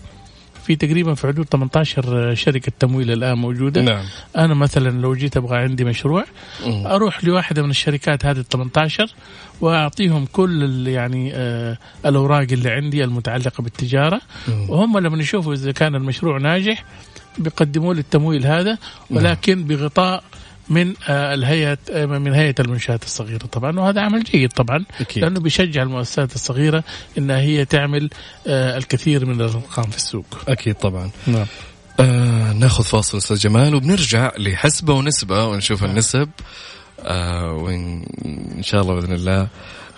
في 0.66 0.76
تقريبا 0.76 1.14
في 1.14 1.26
حدود 1.26 1.46
18 1.46 2.34
شركة 2.34 2.72
تمويل 2.78 3.10
الآن 3.10 3.38
موجودة 3.38 3.82
نعم. 3.82 4.04
أنا 4.36 4.54
مثلا 4.54 4.90
لو 5.00 5.14
جيت 5.14 5.36
أبغى 5.36 5.58
عندي 5.58 5.84
مشروع. 5.84 6.24
أروح 6.66 7.24
لواحدة 7.24 7.62
من 7.62 7.70
الشركات 7.70 8.26
هذه 8.26 8.38
ال 8.38 8.48
18 8.48 9.14
وأعطيهم 9.60 10.26
كل 10.26 10.88
يعني 10.88 11.32
آه 11.34 11.78
الأوراق 12.06 12.46
اللي 12.52 12.70
عندي 12.70 13.04
المتعلقة 13.04 13.62
بالتجارة 13.62 14.20
م. 14.48 14.70
وهم 14.70 14.98
لما 14.98 15.18
يشوفوا 15.22 15.54
إذا 15.54 15.72
كان 15.72 15.94
المشروع 15.94 16.38
ناجح 16.38 16.84
بيقدموا 17.38 17.94
لي 17.94 18.00
التمويل 18.00 18.46
هذا. 18.46 18.78
ولكن 19.10 19.64
بغطاء 19.64 20.24
من 20.70 20.94
آه، 21.08 21.34
الهيئة 21.34 21.78
آه، 21.90 22.06
من 22.06 22.34
هيئة 22.34 22.54
المنشآت 22.60 23.04
الصغيرة 23.04 23.46
طبعا 23.46 23.80
وهذا 23.80 24.00
عمل 24.00 24.22
جيد 24.22 24.52
طبعا 24.52 24.84
أكيد. 25.00 25.22
لأنه 25.22 25.40
بيشجع 25.40 25.82
المؤسسات 25.82 26.34
الصغيرة 26.34 26.84
أنها 27.18 27.38
هي 27.38 27.64
تعمل 27.64 28.10
آه، 28.46 28.76
الكثير 28.76 29.26
من 29.26 29.40
الأرقام 29.40 29.90
في 29.90 29.96
السوق 29.96 30.26
أكيد 30.48 30.74
طبعا 30.74 31.10
نعم 31.26 31.46
آه 32.00 32.52
نأخذ 32.52 32.84
فاصل 32.84 33.18
أستاذ 33.18 33.36
جمال 33.36 33.74
وبنرجع 33.74 34.32
لحسبة 34.38 34.94
ونسبة 34.94 35.46
ونشوف 35.46 35.82
نعم. 35.82 35.90
النسب 35.90 36.28
آه 37.00 37.52
وإن 37.52 38.04
شاء 38.62 38.82
الله 38.82 38.94
بإذن 38.94 39.12
الله 39.12 39.48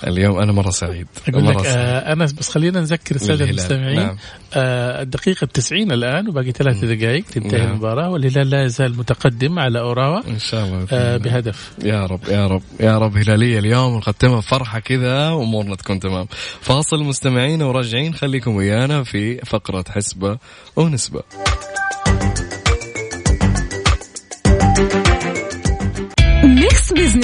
اليوم 0.07 0.39
أنا 0.39 0.53
مرة 0.53 0.71
سعيد 0.71 1.07
أقول 1.29 1.45
مرة 1.45 1.61
لك 1.61 1.67
آه 1.67 2.13
انس 2.13 2.33
بس 2.33 2.49
خلينا 2.51 2.81
نذكر 2.81 3.15
السادة 3.15 3.45
المستمعين. 3.45 3.97
نعم. 3.97 4.17
آه 4.55 5.03
الدقيقة 5.03 5.47
90 5.47 5.93
الآن 5.93 6.29
وباقي 6.29 6.53
ثلاث 6.53 6.85
دقائق 6.85 7.25
تنتهي 7.25 7.59
نعم. 7.59 7.71
المباراة 7.71 8.11
والهلال 8.11 8.51
لا 8.51 8.65
يزال 8.65 8.97
متقدم 8.97 9.59
على 9.59 9.81
أوراوا. 9.81 10.21
إن 10.29 10.39
شاء 10.39 10.65
الله. 10.65 10.87
آه 10.93 11.17
بهدف. 11.17 11.73
يا 11.85 12.07
رب 12.07 12.21
يا 12.29 12.47
رب 12.47 12.63
يا 12.81 12.99
رب 12.99 13.17
هلالية 13.17 13.59
اليوم 13.59 13.97
نختمها 13.97 14.41
فرحة 14.41 14.79
كذا 14.79 15.29
وأمورنا 15.31 15.75
تكون 15.75 16.01
تمام. 16.01 16.27
فاصل 16.61 17.05
مستمعين 17.05 17.63
وراجعين 17.63 18.15
خليكم 18.15 18.57
ويانا 18.57 19.03
في 19.03 19.37
فقرة 19.37 19.85
حسبة 19.89 20.39
ونسبة. 20.77 21.23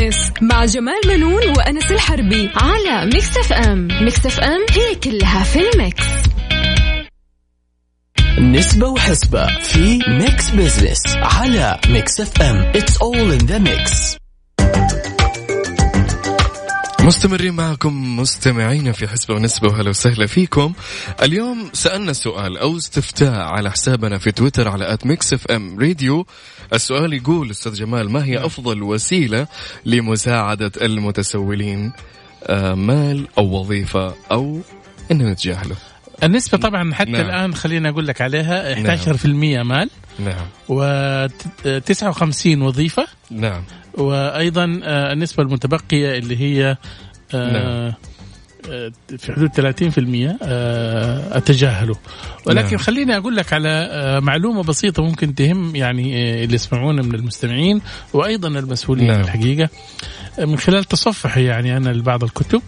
Business 0.08 0.32
مع 0.42 0.64
جمال 0.64 1.00
منون 1.06 1.48
وأنس 1.56 1.92
الحربي 1.92 2.50
على 2.56 3.06
Mix 3.06 3.36
FM 3.38 3.88
Mix 4.02 4.26
FM 4.26 4.66
هي 4.70 4.94
كلها 4.94 5.44
في 5.44 5.58
ال 5.70 5.77
mix. 5.77 6.04
نسبة 8.38 8.88
وحسبة 8.88 9.46
في 9.58 9.98
Mix 10.08 10.50
Business 10.50 11.16
على 11.16 11.80
Mix 11.88 12.20
FM 12.20 12.56
It's 12.56 12.96
all 12.96 13.32
in 13.32 13.38
the 13.38 13.58
mix 13.58 14.17
مستمرين 17.08 17.54
معكم 17.54 18.18
مستمعين 18.18 18.92
في 18.92 19.08
حسبة 19.08 19.34
ونسبة 19.34 19.68
وهلا 19.68 19.90
وسهلا 19.90 20.26
فيكم. 20.26 20.72
اليوم 21.22 21.70
سألنا 21.72 22.12
سؤال 22.12 22.58
أو 22.58 22.76
استفتاء 22.76 23.40
على 23.40 23.70
حسابنا 23.70 24.18
في 24.18 24.32
تويتر 24.32 24.68
على 24.68 24.92
at 24.92 25.06
Mix 25.06 25.32
FM 25.32 25.80
Radio 25.80 26.26
السؤال 26.72 27.12
يقول 27.12 27.50
أستاذ 27.50 27.74
جمال 27.74 28.10
ما 28.10 28.24
هي 28.24 28.34
نعم. 28.34 28.44
أفضل 28.44 28.82
وسيلة 28.82 29.46
لمساعدة 29.84 30.72
المتسولين؟ 30.82 31.92
آه، 32.44 32.74
مال 32.74 33.28
أو 33.38 33.60
وظيفة 33.60 34.14
أو 34.32 34.60
إن 35.10 35.18
نتجاهله؟ 35.18 35.76
النسبة 36.22 36.58
طبعا 36.58 36.94
حتى 36.94 37.10
نعم. 37.10 37.26
الآن 37.26 37.54
خلينا 37.54 37.88
أقول 37.88 38.06
لك 38.06 38.20
عليها 38.20 38.74
11% 38.74 39.26
نعم. 39.26 39.68
مال 39.68 39.90
نعم 40.18 40.46
و59 40.68 42.46
وظيفة 42.46 43.06
نعم 43.30 43.64
وأيضا 43.94 44.80
آه، 44.84 45.12
النسبة 45.12 45.42
المتبقية 45.42 46.18
اللي 46.18 46.40
هي 46.40 46.76
آه، 47.34 47.52
نعم. 47.52 47.94
آه، 48.70 48.92
في 49.18 49.32
حدود 49.32 49.50
30% 49.52 50.36
أتجاهله 51.36 51.96
ولكن 52.46 52.68
نعم. 52.68 52.78
خليني 52.78 53.16
أقول 53.16 53.36
لك 53.36 53.52
على 53.52 54.20
معلومة 54.22 54.62
بسيطة 54.62 55.02
ممكن 55.02 55.34
تهم 55.34 55.76
يعني 55.76 56.34
اللي 56.44 56.54
يسمعونا 56.54 57.02
من 57.02 57.14
المستمعين 57.14 57.80
وأيضا 58.12 58.48
المسؤولين 58.48 59.06
نعم. 59.06 59.20
الحقيقة 59.20 59.68
من 60.38 60.58
خلال 60.58 60.84
تصفحي 60.84 61.44
يعني 61.44 61.76
أنا 61.76 61.88
لبعض 61.88 62.24
الكتب 62.24 62.62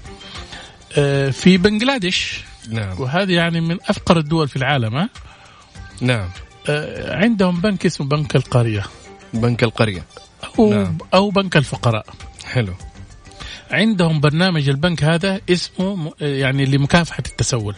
في 1.31 1.59
بنجلاديش 1.59 2.50
نعم. 2.69 3.01
وهذه 3.01 3.33
يعني 3.33 3.61
من 3.61 3.79
أفقر 3.89 4.19
الدول 4.19 4.49
في 4.49 4.57
العالم 4.57 4.97
ها 4.97 5.09
نعم 6.01 6.29
عندهم 7.09 7.61
بنك 7.61 7.87
اسمه 7.87 8.07
بنك 8.07 8.37
القرية 8.37 8.83
بنك 9.35 9.63
القرية 9.63 10.05
أو, 10.59 10.71
نعم. 10.71 10.99
أو 11.15 11.31
بنك 11.31 11.57
الفقراء 11.57 12.07
حلو 12.45 12.75
عندهم 13.71 14.21
برنامج 14.21 14.69
البنك 14.69 15.05
هذا 15.05 15.41
اسمه 15.51 16.13
يعني 16.21 16.65
لمكافحة 16.65 17.23
التسول 17.27 17.75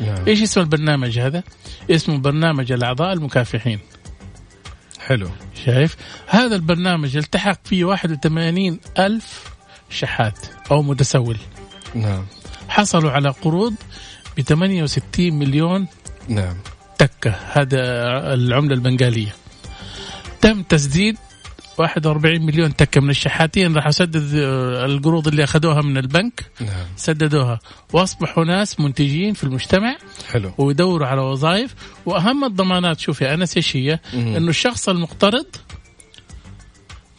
نعم. 0.00 0.26
إيش 0.26 0.42
اسم 0.42 0.60
البرنامج 0.60 1.18
هذا؟ 1.18 1.42
اسمه 1.90 2.18
برنامج 2.18 2.72
الأعضاء 2.72 3.12
المكافحين. 3.12 3.78
حلو 5.00 5.30
شايف؟ 5.64 5.96
هذا 6.26 6.56
البرنامج 6.56 7.16
التحق 7.16 7.58
فيه 7.64 7.84
81 7.84 8.78
ألف 8.98 9.44
شحات 9.90 10.38
أو 10.70 10.82
متسول 10.82 11.36
نعم 11.94 12.24
حصلوا 12.68 13.10
على 13.10 13.28
قروض 13.28 13.74
ب 14.36 14.40
68 14.40 15.34
مليون 15.34 15.86
نعم. 16.28 16.56
تكة. 16.98 17.30
هذا 17.52 17.78
العملة 18.34 18.74
البنغالية. 18.74 19.34
تم 20.40 20.62
تسديد 20.62 21.16
41 21.78 22.46
مليون 22.46 22.76
تكة 22.76 23.00
من 23.00 23.10
الشحاتين. 23.10 23.76
راح 23.76 23.86
أسدد 23.86 24.34
آه، 24.34 24.84
القروض 24.84 25.28
اللي 25.28 25.44
أخذوها 25.44 25.82
من 25.82 25.96
البنك. 25.98 26.50
نعم. 26.60 26.86
سددوها. 26.96 27.58
وأصبحوا 27.92 28.44
ناس 28.44 28.80
منتجين 28.80 29.34
في 29.34 29.44
المجتمع 29.44 29.96
حلو. 30.32 30.52
ويدوروا 30.58 31.06
على 31.06 31.20
وظائف. 31.20 31.74
وأهم 32.06 32.44
الضمانات 32.44 33.00
شوف 33.00 33.20
يا 33.20 33.34
انس 33.34 33.56
إيش 33.56 33.76
هي؟ 33.76 33.98
إنه 34.14 34.48
الشخص 34.48 34.88
المقترض 34.88 35.46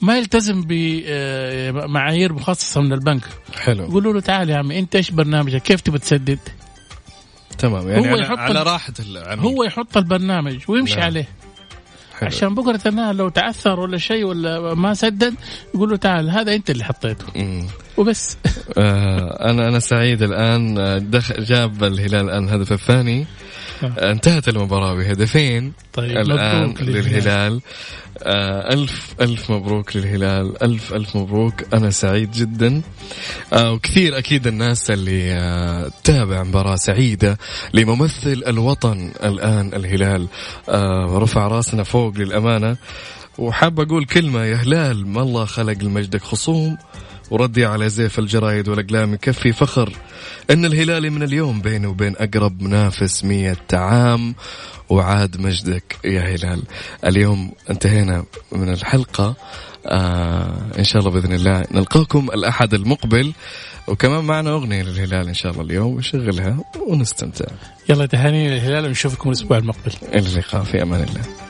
ما 0.01 0.17
يلتزم 0.17 0.63
بمعايير 0.67 2.31
آه، 2.31 2.33
مخصصة 2.33 2.81
من 2.81 2.93
البنك. 2.93 3.23
حلو. 3.55 3.83
يقولوا 3.83 4.13
له 4.13 4.19
تعال 4.19 4.49
يا 4.49 4.57
عمي 4.57 4.79
أنت 4.79 4.95
إيش 4.95 5.11
برنامجك؟ 5.11 5.61
كيف 5.61 5.81
تبي 5.81 5.99
تسدد؟ 5.99 6.39
تمام 7.57 7.89
يعني 7.89 8.11
هو 8.11 8.15
يحط 8.15 8.37
على 8.37 8.63
راحة 8.63 8.93
العميل 8.99 9.45
هو 9.45 9.63
يحط 9.63 9.97
البرنامج 9.97 10.57
ويمشي 10.67 10.95
نعم. 10.95 11.03
عليه 11.03 11.27
حلو. 12.19 12.27
عشان 12.27 12.55
بكرة 12.55 12.81
النهار 12.85 13.15
لو 13.15 13.29
تعثر 13.29 13.79
ولا 13.79 13.97
شيء 13.97 14.25
ولا 14.25 14.73
ما 14.73 14.93
سدد 14.93 15.33
يقول 15.75 15.89
له 15.89 15.95
تعال 15.95 16.29
هذا 16.29 16.55
أنت 16.55 16.69
اللي 16.69 16.83
حطيته 16.83 17.25
مم. 17.35 17.67
وبس 17.97 18.37
آه 18.77 19.49
أنا 19.49 19.67
أنا 19.67 19.79
سعيد 19.79 20.21
الآن 20.21 20.77
آه، 20.77 20.97
دخل 20.97 21.43
جاب 21.43 21.83
الهلال 21.83 22.25
الآن 22.25 22.43
الهدف 22.43 22.71
الثاني. 22.71 23.25
انتهت 23.83 24.47
المباراة 24.49 24.93
بهدفين. 24.93 25.73
طيب 25.93 26.17
الآن 26.17 26.73
للهلال. 26.79 27.61
آه 28.23 28.73
ألف 28.73 29.15
ألف 29.21 29.51
مبروك 29.51 29.95
للهلال. 29.95 30.63
ألف 30.63 30.93
ألف 30.93 31.15
مبروك. 31.15 31.53
أنا 31.73 31.89
سعيد 31.89 32.31
جدا. 32.31 32.81
آه 33.53 33.71
وكثير 33.71 34.17
أكيد 34.17 34.47
الناس 34.47 34.91
اللي 34.91 35.33
آه 35.33 35.91
تابع 36.03 36.43
مباراة 36.43 36.75
سعيدة 36.75 37.37
لممثل 37.73 38.43
الوطن 38.47 39.11
الآن 39.23 39.73
الهلال. 39.73 40.27
آه 40.69 41.19
رفع 41.19 41.47
راسنا 41.47 41.83
فوق 41.83 42.17
للأمانة. 42.17 42.77
وحاب 43.37 43.79
أقول 43.79 44.05
كلمة 44.05 44.43
يا 44.43 44.55
هلال 44.55 45.07
ما 45.07 45.21
الله 45.21 45.45
خلق 45.45 45.83
لمجدك 45.83 46.23
خصوم. 46.23 46.77
وردي 47.31 47.65
على 47.65 47.89
زيف 47.89 48.19
الجرايد 48.19 48.69
والأقلام 48.69 49.13
يكفي 49.13 49.53
فخر 49.53 49.93
أن 50.51 50.65
الهلالي 50.65 51.09
من 51.09 51.23
اليوم 51.23 51.61
بينه 51.61 51.89
وبين 51.89 52.15
أقرب 52.17 52.61
منافس 52.61 53.23
مية 53.23 53.57
عام 53.73 54.35
وعاد 54.89 55.41
مجدك 55.41 55.97
يا 56.05 56.21
هلال. 56.21 56.63
اليوم 57.05 57.51
انتهينا 57.69 58.25
من 58.51 58.69
الحلقة. 58.69 59.35
آه 59.85 60.71
إن 60.79 60.83
شاء 60.83 60.99
الله 60.99 61.11
بإذن 61.11 61.33
الله 61.33 61.63
نلقاكم 61.71 62.29
الأحد 62.33 62.73
المقبل. 62.73 63.33
وكمان 63.87 64.23
معنا 64.23 64.49
أغنية 64.49 64.83
للهلال 64.83 65.27
إن 65.27 65.33
شاء 65.33 65.51
الله 65.51 65.63
اليوم 65.63 65.97
نشغلها 65.97 66.57
ونستمتع. 66.87 67.45
يلا 67.89 68.05
تهاني 68.05 68.49
للهلال 68.49 68.85
ونشوفكم 68.85 69.29
الأسبوع 69.29 69.57
المقبل. 69.57 69.91
إلى 70.13 70.27
اللقاء 70.27 70.63
في 70.63 70.81
أمان 70.81 71.03
الله. 71.03 71.46